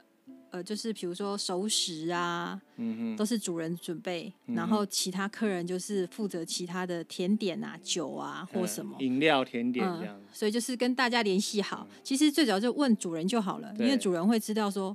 [0.52, 10.26] 呃，就是比如说熟食啊，嗯哼，都是主人准备，嗯、然后其他客人就是负责其他的甜点啊、酒啊或什么饮料、甜点这样、嗯。
[10.30, 14.94] 所以就是跟大家联系好，嗯、其实最早就问主人就好了，因为主人会知道说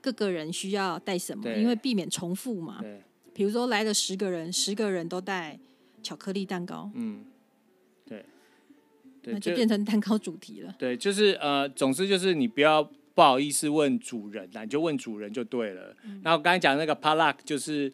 [0.00, 2.80] 各个人需要带什么，因为避免重复嘛。
[2.80, 3.00] 对，
[3.32, 5.56] 比如说来了十个人，十个人都带
[6.02, 7.24] 巧克力蛋糕，嗯，
[8.04, 8.26] 对，
[9.22, 10.74] 对那就变成蛋糕主题了。
[10.76, 12.90] 对，就是呃，总之就是你不要。
[13.16, 15.96] 不好意思问主人，啦你就问主人就对了。
[16.04, 17.90] 嗯、然后刚才讲那个 potluck 就是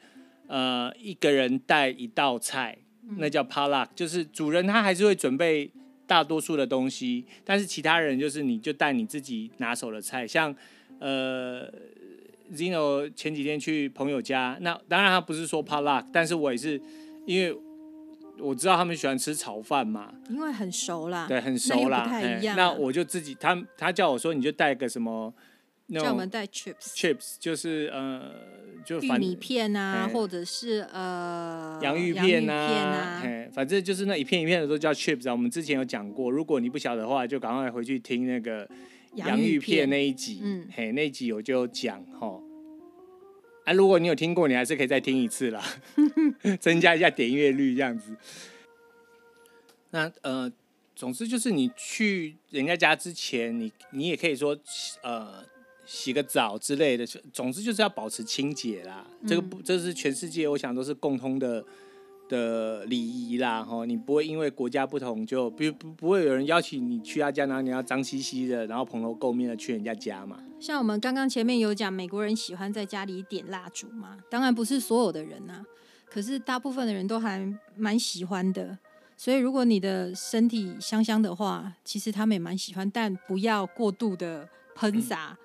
[0.48, 5.70] 呃一个人带一道菜，嗯、那叫 potluck，就是主人他还是会准备
[6.08, 10.26] 大多数的东西，但是其他人就是你就带你自己拿手的菜。
[10.26, 10.52] 像
[10.98, 11.72] 呃
[12.52, 16.82] Zeno 前几天去朋友家，那当然他不是说 potluck，但是我也是
[17.26, 17.56] 因为。
[18.42, 22.08] 我知道他们喜欢吃炒饭嘛，因为很熟啦，对，很熟啦，
[22.42, 22.54] 那。
[22.56, 25.32] 那我就自己，他他叫我说，你就带个什么，
[25.94, 28.32] 叫我们带 chips，chips 就是呃，
[28.84, 33.48] 就玉米片啊，或者是呃洋芋片啊，片啊。
[33.52, 35.32] 反正就是那一片一片的都叫 chips 啊。
[35.32, 38.68] 我们之前有讲过，如果你不晓得的话，就赶快回去听那个
[39.14, 39.88] 洋芋片。
[39.90, 42.40] 那一集，嗯，嘿，那一集我就讲哈。
[43.64, 45.64] 啊，如果你有听过，你还是可以再听一次啦，
[46.60, 48.16] 增加一下点阅率这样子。
[49.90, 50.50] 那呃，
[50.96, 54.58] 总之就是你去人家家之前，你你也可以说
[55.02, 55.44] 呃
[55.86, 59.06] 洗个澡之类的，总之就是要保持清洁啦。
[59.20, 61.64] 嗯、这个不，这是全世界我想都是共通的。
[62.32, 70.42] 的礼仪啦，哈，你不会因为国家不同就，比如不不会有人邀请你去他家，然后你要脏兮兮的，然后蓬头垢面的去人家家嘛。
[70.58, 75.64] 像我们刚刚前面有讲，美国人喜欢在家里点蜡烛嘛，当然不是所有的人呐、啊，
[76.08, 78.78] 可是大部分的人都还蛮喜欢的。
[79.14, 85.36] 所以如果你的身体香香的话，其实他们也蛮喜欢，但不要过度的喷洒、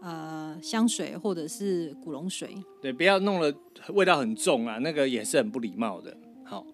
[0.00, 2.54] 嗯、呃香水或者是古龙水。
[2.80, 3.52] 对，不要弄了
[3.88, 6.16] 味道很重啊，那个也是很不礼貌的。
[6.48, 6.64] 好，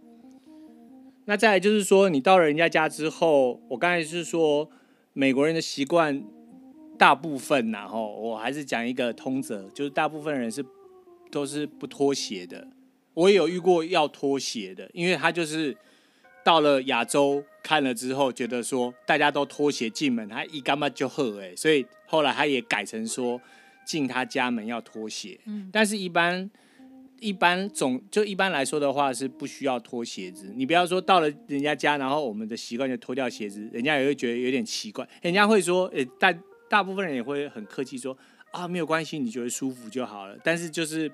[1.24, 4.68] 那再来就是说，你到了人家家之后，我刚才是说
[5.14, 6.22] 美国人的习惯，
[6.98, 10.62] 大部分呐，哈，我还是讲一个通则，就是大部分人是
[11.30, 12.68] 都是不脱鞋的。
[13.14, 15.74] 我也有遇过要脱鞋的，因为他就是
[16.44, 23.40] 到了亚洲看了之后，觉得说大家都脱鞋进门，他一干嘛就喝哎，所以后来他也改成说
[23.86, 26.50] 进他家门要脱鞋，嗯，但是一般。
[27.22, 30.52] 一般总就一般来说的话是不需要脱鞋子。
[30.56, 35.08] 你不要说到了人家家，然后我们的习惯就脱掉鞋子，人家也会觉得有点奇怪。
[35.22, 36.34] 人家会说，诶、欸，大
[36.68, 38.18] 大部分人也会很客气说，
[38.50, 40.36] 啊，没有关系，你觉得舒服就好了。
[40.42, 41.10] 但是就是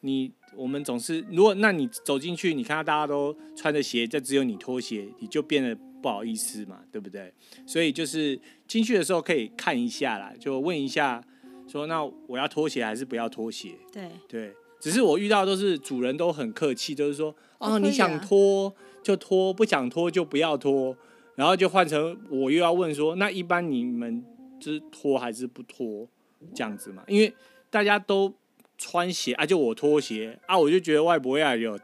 [0.00, 7.32] 你我们总是，如果那你走进去，你看到大家都穿着鞋，就只有你脱鞋，你就变得不好意思嘛，对不对？
[7.64, 11.22] 所以就是进去的时候可以看一下啦，就问一下，
[11.68, 13.76] 说那我要脱鞋还是不要脱鞋？
[13.92, 14.52] 对对。
[14.84, 18.70] 只是我遇到的都是主人都很客气，就是说，哦，你想脱
[19.02, 20.94] 就脱，不想脱就不要脱，
[21.36, 24.22] 然后就换成我又要问说，那一般你们
[24.60, 26.06] 是脱还是不脱
[26.54, 27.02] 这样子嘛？
[27.06, 27.32] 因为
[27.70, 28.30] 大家都
[28.76, 31.80] 穿鞋啊，就我拖鞋啊，我就觉得外婆呀有，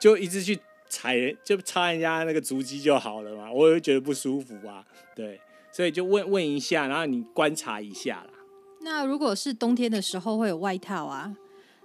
[0.00, 4.82] 就一直去踩，就擦人家那个足迹就好了嘛，我就觉得不舒服啊，
[5.14, 5.38] 对，
[5.70, 8.30] 所以就问问一下，然后你观察一下啦。
[8.80, 11.36] 那如果是冬天的时候会有外套啊？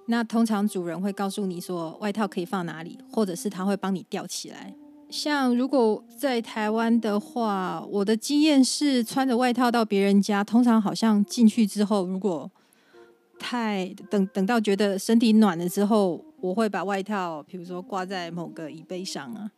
[0.07, 4.73] 那通常主人会告诉你说外套可以放哪里，或者是他会帮你吊起来。
[5.09, 12.49] 像如果在台湾的话，我的经验是穿着外套到别人家，通常好像进去之后，如果
[13.39, 19.51] 太等等到觉得身体暖了之后，我会把外套，比如说挂在某个椅背上啊。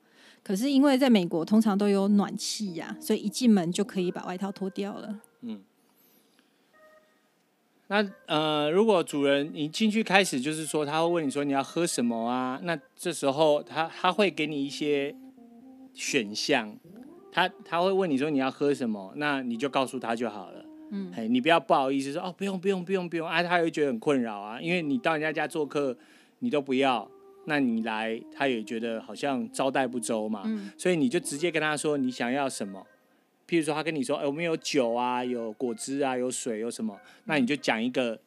[0.43, 5.19] 可是因为在美国通常都有暖气呀，所以一进门就可以把外套脱掉了。
[5.41, 5.60] 嗯。
[7.89, 12.60] 那呃，如果主人你进去开始就是说，他会问你说你要喝什么啊？
[12.63, 15.15] 那这时候他他会给你一些
[15.93, 16.78] 选项，
[17.32, 20.65] 他他会问你说你要喝什么，那你就告诉他就好了。
[20.91, 25.97] 嗯，哎，你不要不好意思说哦，不用不用不用不用，哎、啊，他会觉得很困扰啊，因为你到人家家做客，
[26.39, 27.10] 你都不要，
[27.45, 30.43] 那你来他也觉得好像招待不周嘛。
[30.45, 32.86] 嗯，所以你就直接跟他说你想要什么。
[33.47, 38.19] 譬如说，他跟你说：“哎，我们有酒啊，有果汁啊，有水，有什么？”那你就讲一个，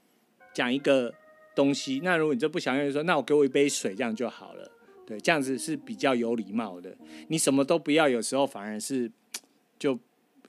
[0.55, 1.13] 讲讲一个
[1.55, 4.71] 东西，那如果你这不想要，就说那我给我一杯水，这样就好了。
[5.07, 6.97] 对，这样子是比较有礼貌的。
[7.29, 9.11] 你什么都不要，有时候反而是
[9.79, 9.99] 就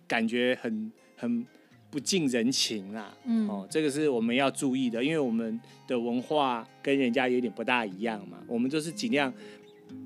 [0.07, 1.45] 感觉很很
[1.89, 3.17] 不近人情啦。
[3.25, 8.37] 嗯，哦，这个是我们要注意的，因为我们的文化跟人家有点不大一样嘛。
[8.47, 9.33] 我们就是尽量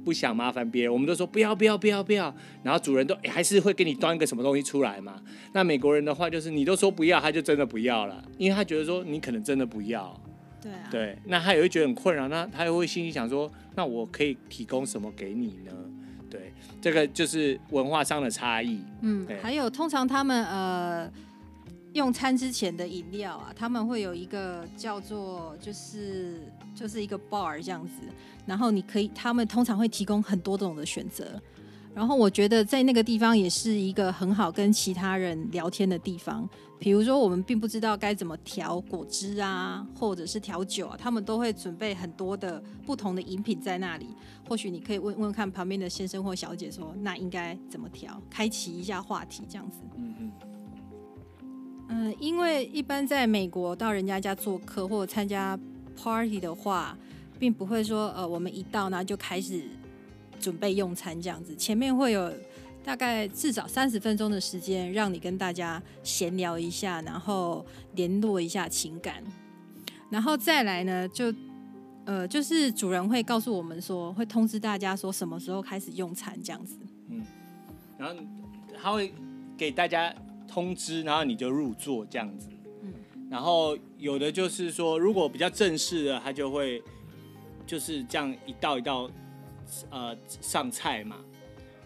[0.04, 5.22] 不想麻烦别人，我们都说不要不要不要不要，然后主人都还是会给你端一个什么东西出来嘛。
[5.54, 10.20] 那美国人的话就是你都说不要，他就真的不要了，因为他觉得说你可能真的不要。
[10.62, 13.52] 对啊，对，那他也会觉得很困扰，那他又会心里想说。
[13.78, 15.72] 那我可以提供什么给你呢？
[16.30, 18.80] 对，这个就是文化上的差异。
[19.02, 21.12] 嗯，还有通常他们呃
[21.96, 26.42] 用餐之前的饮料啊，他们会有一个叫做就是
[26.76, 28.02] 就是一个 bar 这样子，
[28.46, 31.42] 然后你可以他们通常会提供很多种的选择。
[31.94, 36.48] 然后我觉得在那个地方也是一个很好跟其他人聊天的地方。
[36.78, 44.08] 比如说我们并不知道该怎么调果汁啊，或者是调酒啊，他们都会准备很多的不同的饮品在那里。
[44.50, 48.22] 或许你可以问问看旁边的先生或小姐说，那应该怎么调？
[48.30, 49.78] 开启一下话题这样子。
[49.96, 50.32] 嗯嗯。
[51.90, 55.58] 嗯，因为一般在美国到人家家做客或者参加
[55.96, 56.98] party 的话，
[57.40, 59.64] 并不会说呃我们一到呢就开始。
[60.38, 62.32] 准备用餐这样子，前面会有
[62.84, 69.24] 大概至少三十分钟的时间，让你跟大家闲聊一下，然后联络一下情感，
[70.10, 71.34] 然后再来呢，就
[72.04, 76.78] 呃，就是主人会告诉我们说，会通知大家说什么时候开始用餐这样子。
[77.10, 77.24] 嗯，
[77.98, 78.16] 然后
[78.80, 79.14] 他会
[79.58, 80.14] 给大家
[80.48, 82.50] 通知，然后你就入座这样子。
[82.82, 82.94] 嗯，
[83.30, 86.82] 然后有的就是说，如果比较正式的，他就会
[87.68, 89.10] 就是这样一道一道。
[89.90, 91.16] 呃，上菜嘛，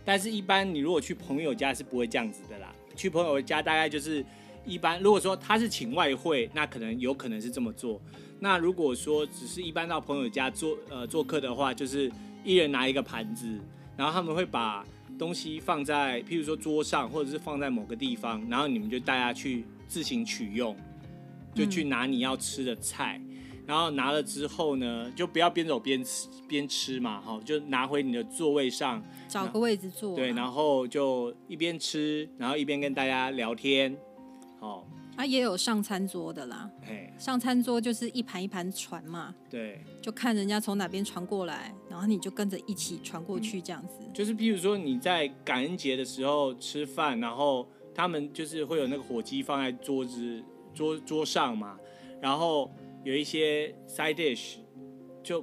[0.03, 2.75] 但是一般你如果去朋友家是不会这样子的啦。
[2.93, 4.23] 去朋友家大概就是
[4.65, 8.01] 一般，如果说他是请外会，那可能有可能是这么做。
[8.37, 12.11] 那如果说只是一般到朋友家做呃做客的话，就是
[12.43, 13.47] 一人拿一个盘子，
[13.95, 14.85] 然后他们会把
[15.19, 20.75] 东西放在譬如说桌上，或者是放在某个地方，然后你们就大家去自行取用，
[21.53, 23.21] 就去拿你要吃的菜。
[23.67, 30.15] 然后拿了之后呢，就不要边走边吃边吃嘛，哈，就拿回你的座位上，找个位置坐。
[30.15, 33.95] 对，然后就一边吃，然后一边跟大家聊天，
[34.59, 34.87] 好。
[35.19, 43.95] 啊，也有上餐桌的啦，嘿，上餐桌就是一盘一盘传嘛，对，就看人家从哪边传过来，然后你就跟着一起传过去这样子。
[43.99, 50.41] 嗯，就是譬如说你在感恩节的时候吃饭，然后他们就是会有那个火鸡放在桌子
[50.73, 51.77] 桌桌上嘛，
[52.21, 52.71] 然后。
[53.05, 54.55] 有一些 side dish，
[55.23, 55.41] 就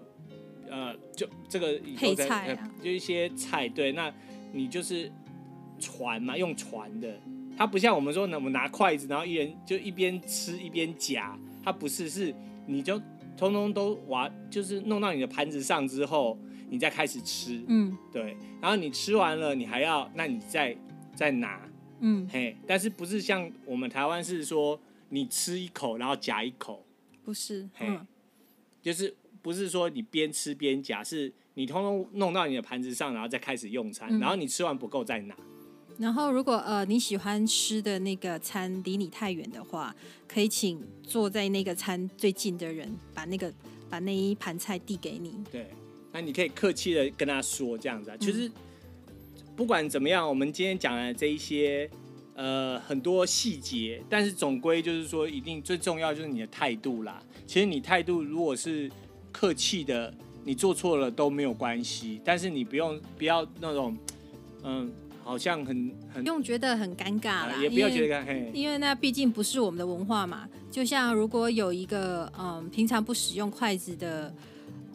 [0.69, 4.13] 呃就这个配菜啊，就一些菜，对，那
[4.53, 5.11] 你就是
[5.79, 7.19] 传嘛，用传的，
[7.57, 12.35] 它不像我们说，那我们拿筷子，然后一人就一边吃一边夹，它不是，是
[12.67, 13.01] 你就
[13.37, 16.39] 通通都挖，就是弄到你的盘子上之后，
[16.69, 20.77] 你再开始吃，嗯，对，然后你吃完了，你还要，那你再
[21.15, 21.67] 再拿，
[22.01, 26.85] 嗯，嘿，但是不是像我们台湾是说，你吃一口，然后夹一口。
[27.25, 28.07] 不是，嗯，
[28.81, 35.35] 就是不是说你边吃边夹，是你通通弄到你的盘子上，然后再开始用餐，嗯，然后你吃完不够再拿。
[35.99, 39.95] 然后如果呃你喜欢吃的那个餐离你太远的话，
[40.29, 43.53] 可以请坐在那个餐最近的人把那个
[43.89, 45.35] 把那一盘菜递给你。
[45.51, 45.69] 对，
[46.13, 48.17] 那你可以客气的跟他说这样子啊。
[48.21, 48.51] 其实
[49.55, 51.91] 不管怎么样，我们今天讲的这一些。
[52.39, 57.19] 呃，很多细节，但是总归就是说，一定最重要就是你的态度啦。
[57.47, 58.91] 其实你态度如果是
[59.33, 60.13] 客气的，
[60.45, 63.97] 你做错了都没有关系，但是你不用不要那种，
[64.65, 64.93] 嗯，
[65.27, 70.49] 好像很很不用觉得很尴尬啦，啊，也不要觉得尴尬，因为，因为那毕竟不是我们的文化嘛。
[70.71, 74.33] 就像如果有一个嗯，平常不使用筷子的。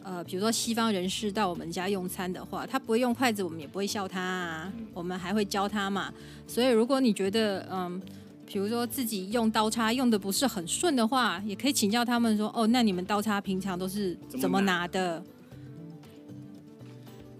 [0.04, 6.12] 呃，比如说西方人士到我们家用餐的话，他不会用筷子，我们也不会笑他啊，我们还会教他嘛。
[6.44, 8.02] 所以如果你觉得，嗯，
[8.44, 15.22] 比如说自己用刀叉用的不是很顺的话，也可以请教他们说，哦，那你们刀叉平常都是怎么拿的？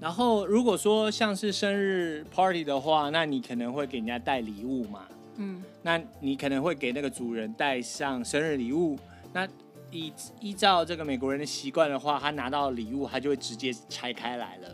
[0.02, 8.98] 然后如果说像是生日 party 的话，那你可能会给人家带礼物嘛，嗯，那你可能会给那个主人带上生日礼物，
[9.32, 9.48] 那。
[9.94, 14.68] 依依照这个美国人的习惯的话，他拿到礼物，他就会直接拆开来了。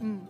[0.00, 0.22] 嗯，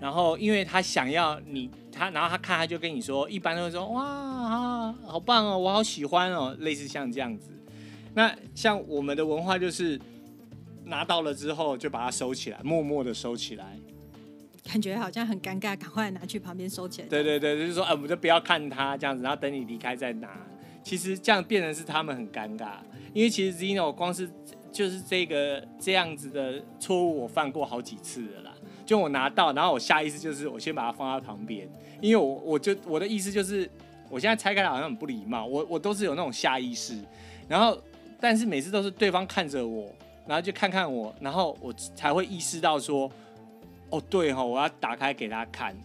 [0.00, 7.50] 然后因为他想要你，他然后他看他就跟你说，一般都会说哇，好棒哦，我好喜欢哦，类似像这样子。
[8.14, 10.00] 那像我们的文化就是
[10.86, 13.78] 拿到了之后就把它收起来，默默的收起来，
[14.64, 17.08] 感觉好像很尴尬，赶快拿去旁边收起来。
[17.08, 20.28] 对对对，就是说，哎，我们就不要看他这样子，然后等你离开再拿。
[20.82, 22.74] 其实这样变成是他们很尴尬，
[23.12, 24.30] 因为其实 Zino 光是
[24.70, 28.54] 就是这个这样子的错误，我犯过好几次了啦。
[28.84, 31.68] 就我拿到，然后我下意识就是我先把它放在旁边，
[32.00, 33.68] 因为我我就我的意思就是，
[34.08, 36.96] 我现在拆开来好像很不礼貌，我我都是有那种下意识，
[37.48, 37.76] 然后
[38.20, 39.92] 但是每次都是对方看着我，
[40.26, 43.10] 然后就看看我，然后我才会意识到说，
[43.90, 45.76] 哦对哈，我要打开给他看，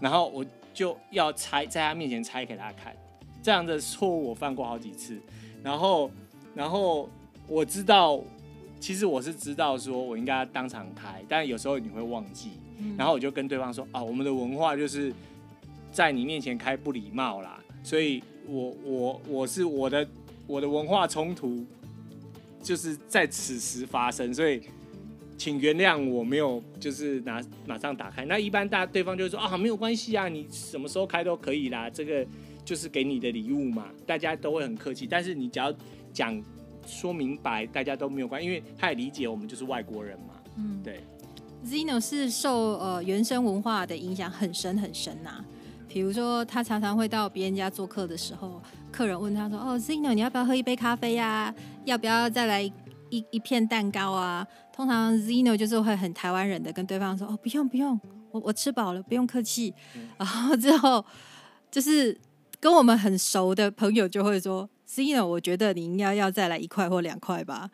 [0.00, 2.94] 然后我就要拆在他面前拆给他看，
[3.42, 5.18] 这样的错误我犯过好几次，
[5.62, 6.10] 然后
[6.54, 7.08] 然后
[7.48, 8.20] 我知道。
[8.80, 15.10] 其实我是知道说我应该当场开，但有时候你会忘记，嗯、然后我就跟对方说啊，我们的文化就是
[15.90, 20.06] 在你面前开不礼貌啦，所以我我我是我的
[20.46, 21.64] 我的文化冲突
[22.64, 24.60] 就是在此时发生，所以
[25.38, 28.24] 请原谅我没有就是拿马上打开。
[28.24, 32.26] 那一般大对方就会说啊，没有关系啊，你什么时候开都可以啦，这个
[32.64, 35.06] 就是给你的礼物嘛，大家都会很客气。
[35.06, 35.72] 但是你只要
[36.12, 36.42] 讲。
[36.86, 40.34] 说明白，大家都没有关，因为他也理解我们就是外国人嘛。
[40.58, 41.00] 嗯，对。
[41.64, 45.44] Zino 是受呃原生文化的影响很深很深呐、啊。
[45.94, 51.54] 比如说，他常常会到别人家做客的时候，客人问他说：“哦，Zino，你要不要喝一杯咖啡呀、啊？
[51.84, 58.00] 要不要再来一一,片蛋糕啊？”通常 Zino 就是会很台湾人的跟对方说：“哦，不用不用，
[58.32, 59.72] 我我吃饱了，不用客气。
[59.94, 61.04] 嗯”然后之后
[61.70, 62.20] 就是
[62.58, 64.68] 跟我们很熟的朋友就会说。
[64.94, 67.68] Zino，我觉得你应该要再来一块或两块吧。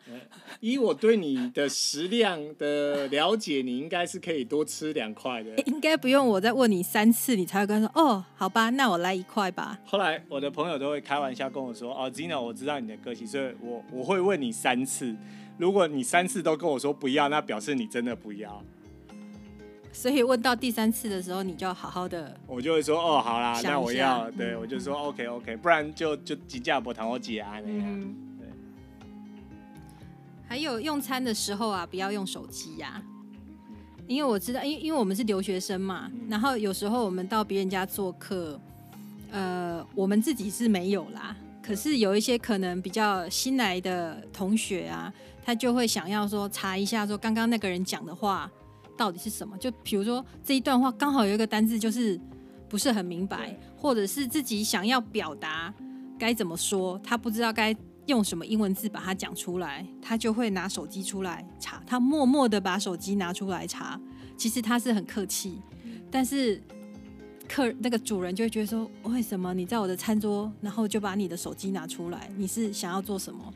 [0.59, 5.55] 以我对你的食量的了解，你应该是可以多吃两块的。
[5.67, 9.77] 应该不用我再问你三次，你才会跟他说哦，好吧，那我来一块吧。
[9.85, 15.15] 后来我的朋友都会开玩笑跟我说：“哦，Zino，我知道你的个性，所以我我会问你三次。
[15.59, 18.63] 如果你三次都跟我说不要，那表示你真的不要。”
[19.93, 22.35] 所以问到第三次的时候，你就要好好的。
[22.47, 28.15] 我就会说哦，好啦，那我要，对，我就说 OK OK，不然就就几价不谈我姐啊那样。
[28.39, 28.47] 对。
[30.47, 33.01] 还有用餐的时候啊，不要用手机呀，
[34.07, 38.59] 因为我知道，因因为我们是留学生嘛，然后有时候我们到别人家做客，
[39.29, 45.13] 呃，我们自己是没有啦，可是有一些可能比较新来的同学啊，
[45.45, 48.49] 他就会想要说查一下，说刚刚那个人讲的话。
[49.01, 49.57] 到底是什么？
[49.57, 52.21] 就比如说这一段话刚好有一个单字就是
[52.69, 55.73] 不是很明白，或者是自己想要表达
[56.19, 57.75] 该怎么说，他不知道该
[58.05, 61.81] 用什么英文字把它讲出来，他就会拿手机出来查。
[61.87, 63.99] 他默默的把手机拿出来查，
[64.37, 65.59] 其实他是很客气，
[66.11, 66.61] 但是
[67.49, 72.29] 客那个主人就会觉得说，为什么你在我的餐桌，然后就把你的手机拿出来？
[72.37, 73.51] 你是想要做什么？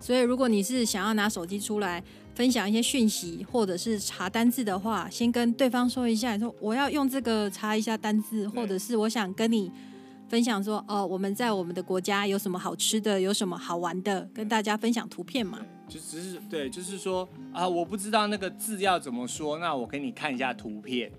[0.00, 2.02] 所以如果你是想要拿手机出来。
[2.38, 9.68] 分享一些讯息，或者是查单字的话，先跟对方说一下，你说我要用这个查一下单字，或者是我想跟你
[10.28, 15.58] 分享说，哦，我们在我们的国家有什么好吃的，有什么好玩的，跟大家分享图片嘛。
[15.88, 21.10] 就只是对，就是说啊，我不知道那个字要怎么说，那我给你看一下图片，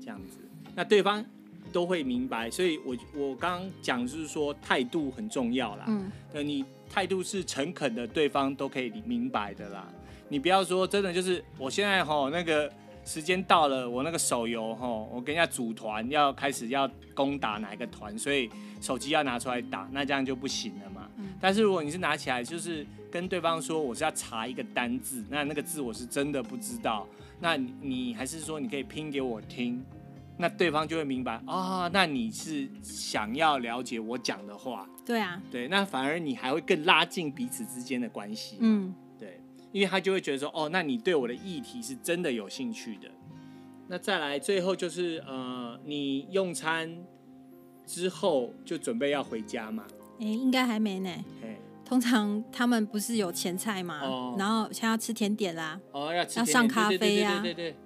[0.00, 0.38] 这样子，
[0.74, 1.22] 那对方
[1.70, 2.50] 都会明白。
[2.50, 9.86] 所以我我刚刚讲就是说态度很重要啦，嗯，那你态度是诚恳的，对方都可以明白的啦。
[10.32, 12.72] 你不要说真的，就是我现在吼那个
[13.04, 18.48] 时间到了，我那个手游吼，我跟人家组团要开始要攻打哪一个团，所以
[18.80, 21.06] 手机要拿出来打，那这样就不行了嘛。
[21.18, 21.34] 嗯。
[21.38, 27.06] 但是如果你是拿起来，就是跟对方说我是要查一个单字，那那个字我是真的不知道，
[27.38, 29.84] 那你你还是说你可以拼给我听，
[30.38, 34.88] 那对方就会明白啊，那你是想要了解我讲的话。
[35.04, 35.38] 对啊。
[35.50, 38.56] 对，那反而你还会更拉近彼此之间的关系。
[38.60, 38.94] 嗯。
[39.72, 43.08] 因为他就会觉得说，哦，那你对我的议题是真的有兴趣的。
[43.88, 47.04] 那再来，最后就是呃，你用餐
[47.84, 49.84] 之后就准备要回家嘛？
[50.20, 51.10] 哎，应该还没呢。
[51.84, 54.00] 通常他们不是有前菜嘛？
[54.02, 54.36] 哦。
[54.38, 55.78] 然后现在要吃甜点啦。
[55.90, 57.40] 哦，要吃要上咖啡呀？
[57.42, 57.76] 对对对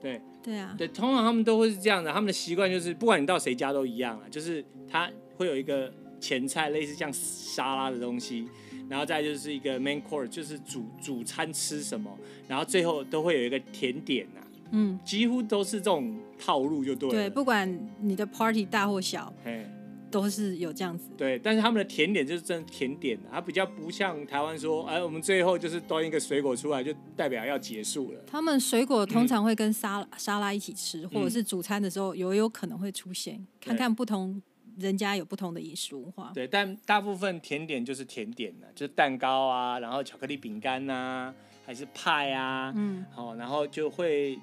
[0.00, 0.74] 对对啊。
[0.78, 2.10] 对，通常他们都会是这样的。
[2.10, 8.48] 他们的习惯就是，不管你到谁家都一样啊，就是他会有一个前菜，类似像沙拉的东西。
[8.88, 12.10] 然后再就是一个 main course，就是主主餐吃什么，
[12.46, 17.14] 然后最后都会有一个甜点呐、啊，嗯，几乎都是这种套路就对了。
[17.14, 19.66] 对，不管你的 party 大或小，嘿
[20.10, 21.08] 都是有这样子。
[21.16, 28.20] 对，但是他们的甜点就是真的甜点，它比较不像台湾说，哎，我们最后就是端一个水果出来，就代表要结束了。
[28.26, 34.42] 他们水果通常会跟沙拉、嗯、沙拉一起吃，或者是主餐的时候有有可能会出现，嗯、看看不同。
[34.78, 44.38] 人家有不同的饮食文化，对，但大部分甜点就是甜点呢，就是蛋糕啊，然后巧克力饼干呐，还是派啊，嗯，好，然后就会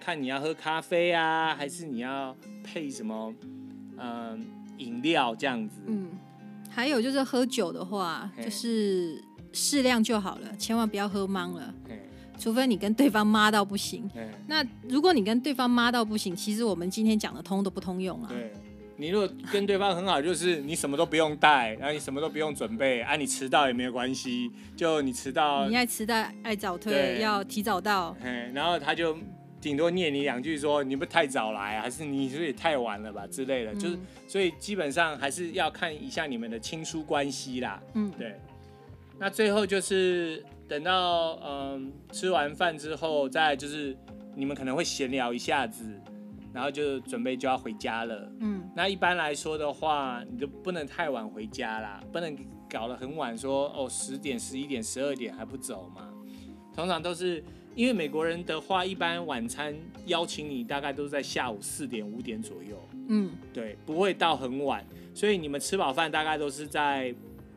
[0.00, 3.34] 看你要喝咖啡啊，还是你要配什么，
[3.98, 4.38] 嗯、呃，
[4.78, 6.10] 饮料这样子，嗯，
[6.68, 11.74] 还有就是喝酒的话，就是适量就好了，千万不要喝茫了。
[12.38, 14.08] 除非你跟对方妈到不行。
[14.46, 18.30] 那如果你跟对方妈到不行，其实我们今天讲的通都不通用啊。
[18.30, 18.50] 对，
[19.00, 28.14] 你如果跟对方很好，就是你什么都不用带，然后你什么都不用准备，啊，你迟到也没有关系，就你迟到，你爱迟到爱早退，要提早到。
[28.52, 29.16] 然后他就。
[29.62, 37.78] 顶多念你两句，说你不太早来，还是你说也太晚了吧之类的，就是所以基本上还是要看一下你们的亲疏关系啦。
[37.92, 38.34] 嗯，对。
[39.18, 43.94] 那最后就是等到嗯吃完饭之后，再就是
[44.34, 45.84] 你们可能会闲聊一下子，
[46.52, 48.32] 然后就准备就要回家了。
[48.40, 52.36] 嗯，那一般来说的话，你就不能太晚回家啦，不能
[52.68, 56.08] 搞得很晚说，说哦十点、十一点、十二点还不走嘛。
[56.74, 57.42] 通常都是。
[57.76, 59.72] 因为美国人的话，一般晚餐
[60.06, 62.76] 邀请你大概都是在下午四点五点左右，
[63.08, 64.84] 嗯，对，不会到很晚，
[65.14, 67.14] 所以你们吃饱饭大概都是在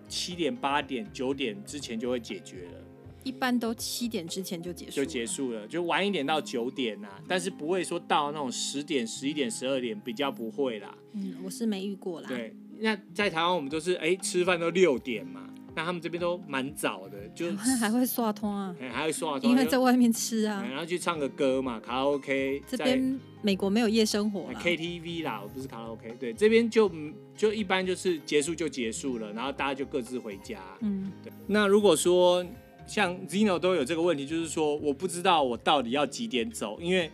[0.07, 2.82] 七点八点九点之前就会解决了，
[3.23, 15.49] 一般都七点之前就结束，就结束了，就晚一点到九点呐，但是不会说到那种十点十一点十二点比较不会啦，嗯，我是没遇过啦，对，那在台湾我们都是哎吃饭都六点嘛。
[15.75, 22.61] 那他们这边都蛮早的，就 还会刷通啊，还会刷通，因为在外面吃啊，然后去唱个歌嘛，卡拉 OK。
[22.67, 26.15] 这边美国没有夜生活，KTV 啦，我不是卡拉 OK。
[26.19, 26.91] 对，这边就
[27.35, 30.61] 就一般就是结束就结束了，然后大家就各自回家。
[30.81, 31.33] 嗯，对。
[31.47, 32.45] 那如果说
[32.85, 37.09] 像 Zino 都有这个问题，就是说我不知道我到底要几点走，因为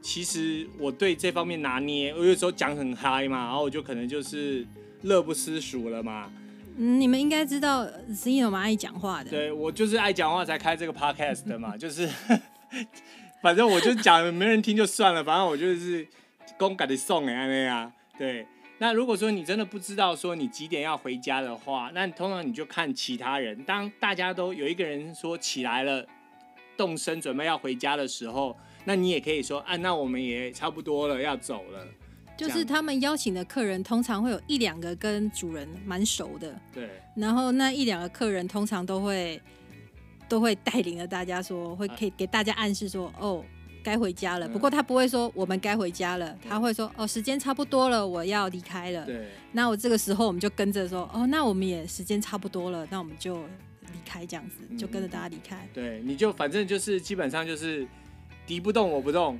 [0.00, 4.66] 其实我对这方面拿捏，我有时候讲很嗨嘛，然后我就可能就是
[5.02, 6.32] 乐不思蜀了嘛。
[6.76, 9.30] 嗯，你们应该知道 Zino 蛮爱讲话的。
[9.30, 12.08] 对，我就是爱讲话才开这个 podcast 的嘛，就是
[13.42, 16.06] 反正我就讲没人听就算了，反正我就是
[16.56, 17.92] 公改的送哎那样。
[18.18, 18.46] 对，
[18.82, 23.62] 那如果说你真的不知道说你几点要回家的话，那通常你就看其他人。
[23.62, 26.04] 当大家都有一个人说起来了，
[26.76, 31.86] 动身准备要回家的时候，那你也可以说啊，那我们也差不多了，要走了。
[32.36, 36.90] 就是他们邀请的客人，通常会有一两个跟主人蛮熟的，对。
[37.14, 39.40] 然后那一两个客人通常都会
[40.28, 43.44] 都会带领着大家说，会可以给大家暗示说，哦，
[43.82, 44.48] 该回家了。
[44.48, 49.04] 不过他不会说我们该回家了，他会说，哦，时间差不多了，我要离开了。
[49.04, 49.28] 对。
[49.52, 53.42] 那我这个时候我们就跟着说，哦，那我们也时间差不多了，那我们就
[53.92, 55.68] 离开，这样子就跟着大家离开。
[55.74, 57.86] 对，你就反正就是基本上就是
[58.46, 59.38] 敌不动我不动。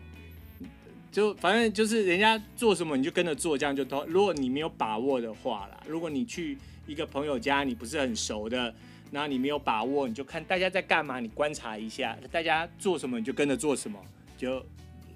[1.10, 4.02] 就反正就是人家做什么你就跟着做，这样就都。
[4.06, 8.74] 如果你没有把握的话啦，如果你去一个朋友家，你不是很熟的，
[9.10, 14.02] 然后你没有把握，你就看大家在干嘛，你观察一下，大家做什么你就跟着做什么，
[14.42, 14.60] 就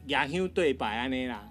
[0.07, 1.43] 牙修对白啊那啦。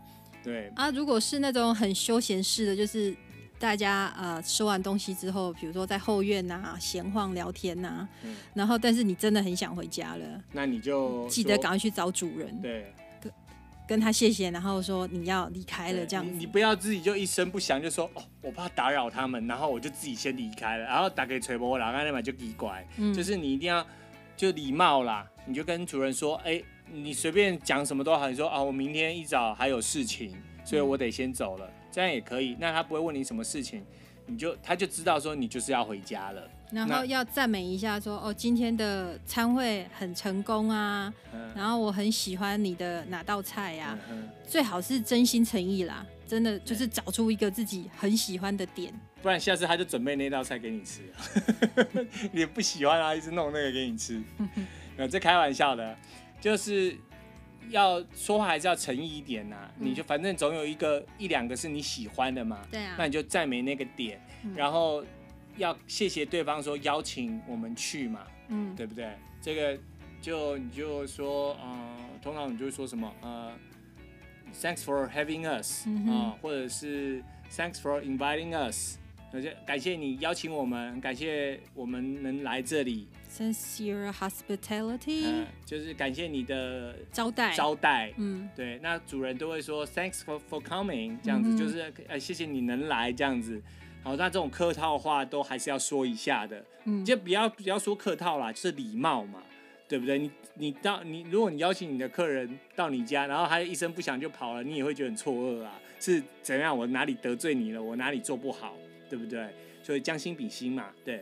[0.42, 3.14] 对啊，如果是那种很休闲式的，就是
[3.60, 12.62] 大家呃吃完东西之后，比如说在后院呐、啊、闲晃聊天呐、啊，嗯、然后但是你真的很想回家了，那你就记得赶快去找主人。
[12.62, 12.94] 对。
[13.88, 16.32] 跟他谢谢，然后说你要离开了这样子。
[16.32, 23.86] 你，你不要自己就一声不响就说哦，我怕打扰他们，然后我就自己先离开了，然后打给崔波老干那边就奇怪，嗯、就是你一定要
[24.36, 26.60] 就礼貌啦，你就跟主人说，哎，
[26.92, 32.56] 你随便讲什么都好，你说啊，我明天一早还有事情，所以我得先走了，嗯、这样也可以。
[32.60, 33.84] 那他不会问你什么事情，
[34.26, 36.50] 你就他就知道说你就是要回家了。
[36.72, 51.02] 然后要赞美一下说，说哦，今天的餐会很成功啊，嗯、然后我很喜欢你的哪道菜呀、啊，嗯嗯、最好是真心诚意啦，真的就是找出一个自己很喜欢的点，不然下次他就准备那道菜给你吃，
[52.34, 54.22] 你不喜欢啊，一直弄那个给你吃，
[54.98, 55.96] 那这开玩笑的，
[56.46, 56.96] 就是
[57.70, 65.04] 要说话还是要诚意一点呐、啊，嗯、你就反正总有一个一两个是你喜欢的嘛，对啊，那你就赞美那个点，嗯、然后。
[65.58, 69.10] 要谢谢对方说邀请我们去嘛，嗯，对不对？
[69.42, 69.80] 这个
[70.22, 73.54] 就你就说，呃，通常你就会说什么，呃
[74.54, 78.98] ，Thanks for having us，啊、嗯呃，或者是 Thanks for inviting us，
[79.32, 83.08] 感谢感谢你邀请我们，感谢我们能来这里。
[83.36, 93.62] Since your hospitality，、呃、就是感谢你的招待招待，嗯，对，那主人都会说 Thanks for for coming，这样子、嗯、就是呃谢谢你能来这样子。
[94.04, 99.44] 好，那这种客套话都还是要说一下的，嗯，就不要不要说客套啦，就是礼貌嘛，
[99.90, 100.18] 对不对？
[100.18, 106.78] 你你到你，如果你邀请你的客人到你家，然后他一声不响就跑了，你也会觉得很错愕啊，是怎样？
[106.78, 107.84] 我哪里得罪你了？
[107.84, 108.78] 我哪里做不好？
[109.10, 109.50] 对不对？
[109.84, 111.22] 所以将心比心嘛，对。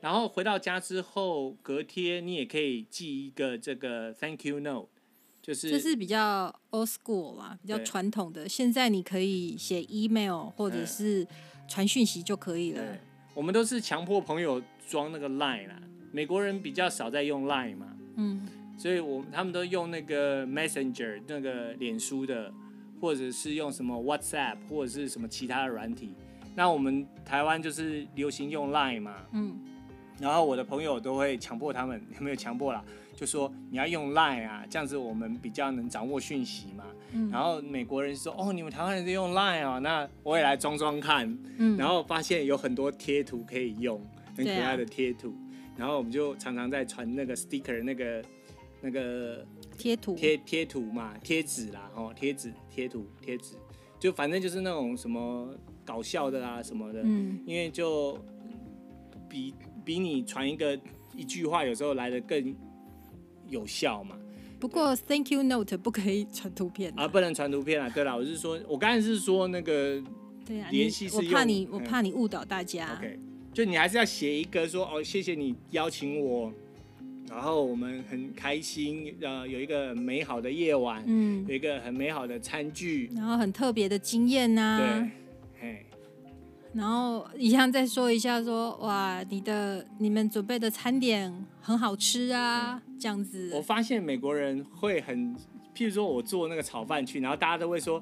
[0.00, 4.88] 然后回到家之后，隔天你也可以寄一个这个 thank you note，
[5.42, 8.48] 就是这是比较 old school 嘛，比较传统的。
[8.48, 11.26] 现在你可以写 email 或者是。
[11.72, 12.82] 传讯息就可以了，
[13.32, 15.80] 我们都是强迫朋友装那个 Line 啦，
[16.10, 18.44] 美国人比较少在用 Line 嘛，嗯，
[18.76, 22.52] 所以我他们都用那个 Messenger 那个脸书的，
[23.00, 26.12] 或者是用什么 WhatsApp 或者是什么其他的软体。
[26.56, 29.56] 那我们台湾就是流行用 Line 嘛，嗯，
[30.20, 32.84] 然后我的朋友都会强迫他们，有没有强迫啦？
[33.16, 36.84] 就说你要用 Line 啊，这样子我们比较能掌握讯息嘛。
[37.12, 41.26] 嗯、然后美国人说：“哦，你们台湾人在用 Line 啊，那我也来装装看。
[41.58, 44.00] 嗯”然后发现有很多贴图可以用，
[44.36, 45.30] 很可爱的贴图。
[45.30, 48.24] 啊、然后我们就常常在传那个 sticker 那个
[48.80, 49.44] 那个
[49.76, 53.54] 贴图贴贴图嘛，贴纸啦，哦，贴纸贴图贴纸，
[53.98, 55.52] 就反正就是那种什么
[55.84, 57.00] 搞笑的啊什么的。
[57.02, 58.18] 嗯，因为就
[59.28, 59.54] 比
[59.90, 60.78] 比你传一个
[61.16, 62.54] 一句话有时候来的更。
[63.48, 64.14] 有效嘛？
[64.60, 67.90] 不过 Thank you note 不可以传图片啊，不能传图片啊。
[67.90, 70.00] 对了，我是说，我刚才是说那个
[70.46, 72.96] 对啊，联系是我怕你，我怕你误导大家。
[72.96, 73.18] OK，
[73.52, 76.52] 就你还是要写一个说哦，谢谢你邀请我，
[77.28, 85.10] 然后我们很开心，呃，有一个美好的夜晚，嗯，有一个很美好的餐具，然后很特别的经验呐、啊，对，
[85.60, 85.86] 嘿。
[86.72, 93.50] 然后一样再说一下说，哇，你的你们准备的餐点很好吃啊，这样子。
[93.52, 95.34] 我发现美国人会很，
[95.74, 98.00] 譬如说我做那个炒饭去，然后大家都会说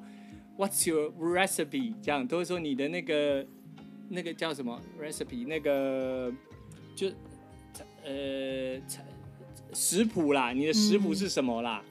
[0.55, 1.95] ，What's your recipe？
[1.99, 3.43] 这样都会说你的那个
[4.07, 5.47] 那个叫什么 recipe？
[5.47, 6.31] 那个
[6.95, 7.07] 就
[8.05, 8.79] 呃
[9.73, 11.81] 食谱啦，你的食谱是什么啦？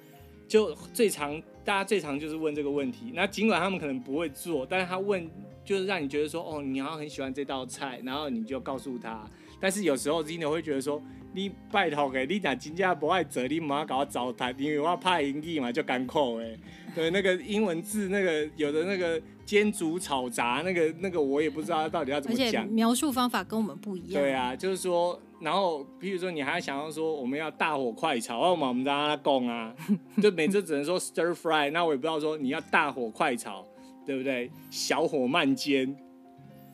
[0.47, 3.11] 就最常大家最常就是问这个问题。
[3.15, 5.29] 那尽管他们可能不会做，但是他问。
[5.69, 9.23] 就是让你觉得说，哦，你好像很喜欢这道菜，然后你就告诉他。
[9.61, 11.03] 但是有时候 Zino 会觉得说，
[11.35, 16.57] 你拜托给，你讲真正不爱做，你马上搞我糟蹋，因为我怕盈利嘛，就干扣哎。
[16.95, 22.67] 对，那个英文字，那个有的那个煎煮炒炸，那个那个我也不知道到底要怎么讲。
[22.69, 24.23] 描述方法跟我们不一样。
[24.23, 29.75] 对啊，就是说，然后比如说你还想要说我们要大火快炒，那我们让他供啊，
[30.23, 33.68] 就每次只能说 stir fry，那我也不知道说你要大火快炒。
[34.09, 34.51] 对不对？
[34.71, 35.85] 小火慢煎，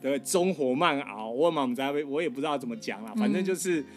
[0.01, 0.19] 对不对？
[0.19, 1.29] 中火慢熬。
[1.29, 3.87] 我嘛，我们在我也不知道怎么讲了，反正就是，嗯、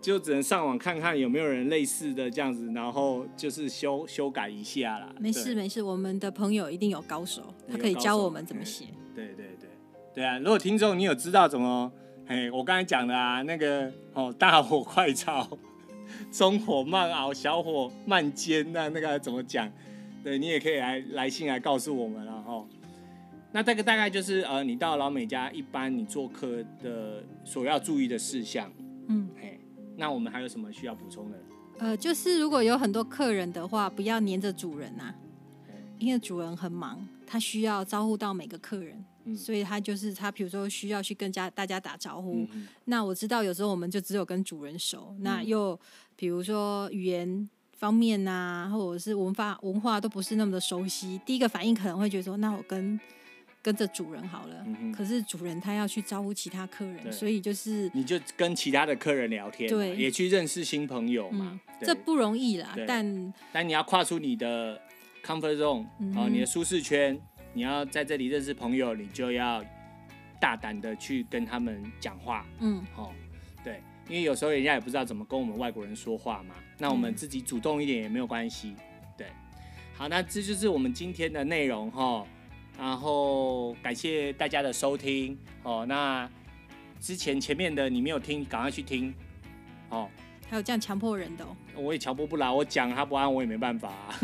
[0.00, 5.14] 就只能上网看看有没有人类似的这样子，然后就是修修改一下啦。
[5.20, 8.86] 没事没事，我们的朋友一定有高手，他可以教我们怎么写。
[9.14, 9.68] 对对对
[10.14, 10.38] 对啊！
[10.38, 11.92] 如果听众你有知道怎么，
[12.26, 15.46] 嘿，我刚才讲的啊，那个哦，大火快炒，
[16.32, 19.70] 中火慢熬，小火慢煎，那那个怎么讲？
[20.24, 22.66] 对，你也可以来来信来告诉我们，了哈，
[23.52, 28.72] 那这个大概就是呃，你到老美家一般你做客的所要注意的事项。
[29.08, 29.60] 嗯，嘿，
[29.98, 31.38] 那我们还有什么需要补充的？
[31.78, 35.14] 呃，就是如果有很多客人的话，不要黏着主人呐、啊，
[35.98, 42.48] 因为主人很忙，他需要招呼到每个客人，嗯、所以他就是他，比如说需要去跟家大家打招呼。
[42.86, 45.78] 那我知道有时候我们就只有跟主人熟，嗯、那又
[46.16, 47.46] 比如说语言。
[47.84, 52.98] 方面、啊，或者是文化文化都不是那么的熟悉，第一个反应可能会觉得说，那我跟
[53.60, 54.64] 跟着主人好了。
[54.66, 61.60] 嗯、可是主人他要去招呼其他客人，所以就是你就跟其他的客人聊天，对，也去认识新朋友嘛。
[61.68, 64.80] 嗯、这不容易啦，但但你要跨出你的
[65.22, 67.20] comfort zone，嗯哼，你的舒适圈，
[67.52, 69.62] 你要在这里认识朋友，你就要
[70.40, 72.46] 大胆的去跟他们讲话。
[72.60, 73.23] 嗯，好，对。
[74.08, 78.74] 因为有时候人家也不知道怎么跟我们外国人说话嘛，那我们自己主动一点也没有关系，
[79.16, 79.26] 对。
[79.94, 82.26] 好，那这就是我们今天的内容哈，
[82.78, 85.86] 然后感谢大家的收听哦。
[85.88, 86.28] 那
[87.00, 89.14] 之前前面的你没有听，赶快去听
[89.88, 90.08] 哦。
[90.46, 91.56] 还有这样强迫人的哦？
[91.74, 94.20] 我也强迫不来，我讲他不按我也没办法啊。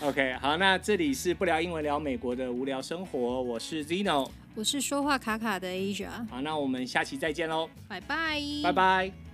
[0.02, 4.28] OK，好，那这里是不聊英文聊美国的无聊生活，我是 Zino。
[4.58, 6.10] 我是说话卡卡的 Asia。
[6.28, 9.27] 好，那我们下期再见喽，拜拜，拜拜。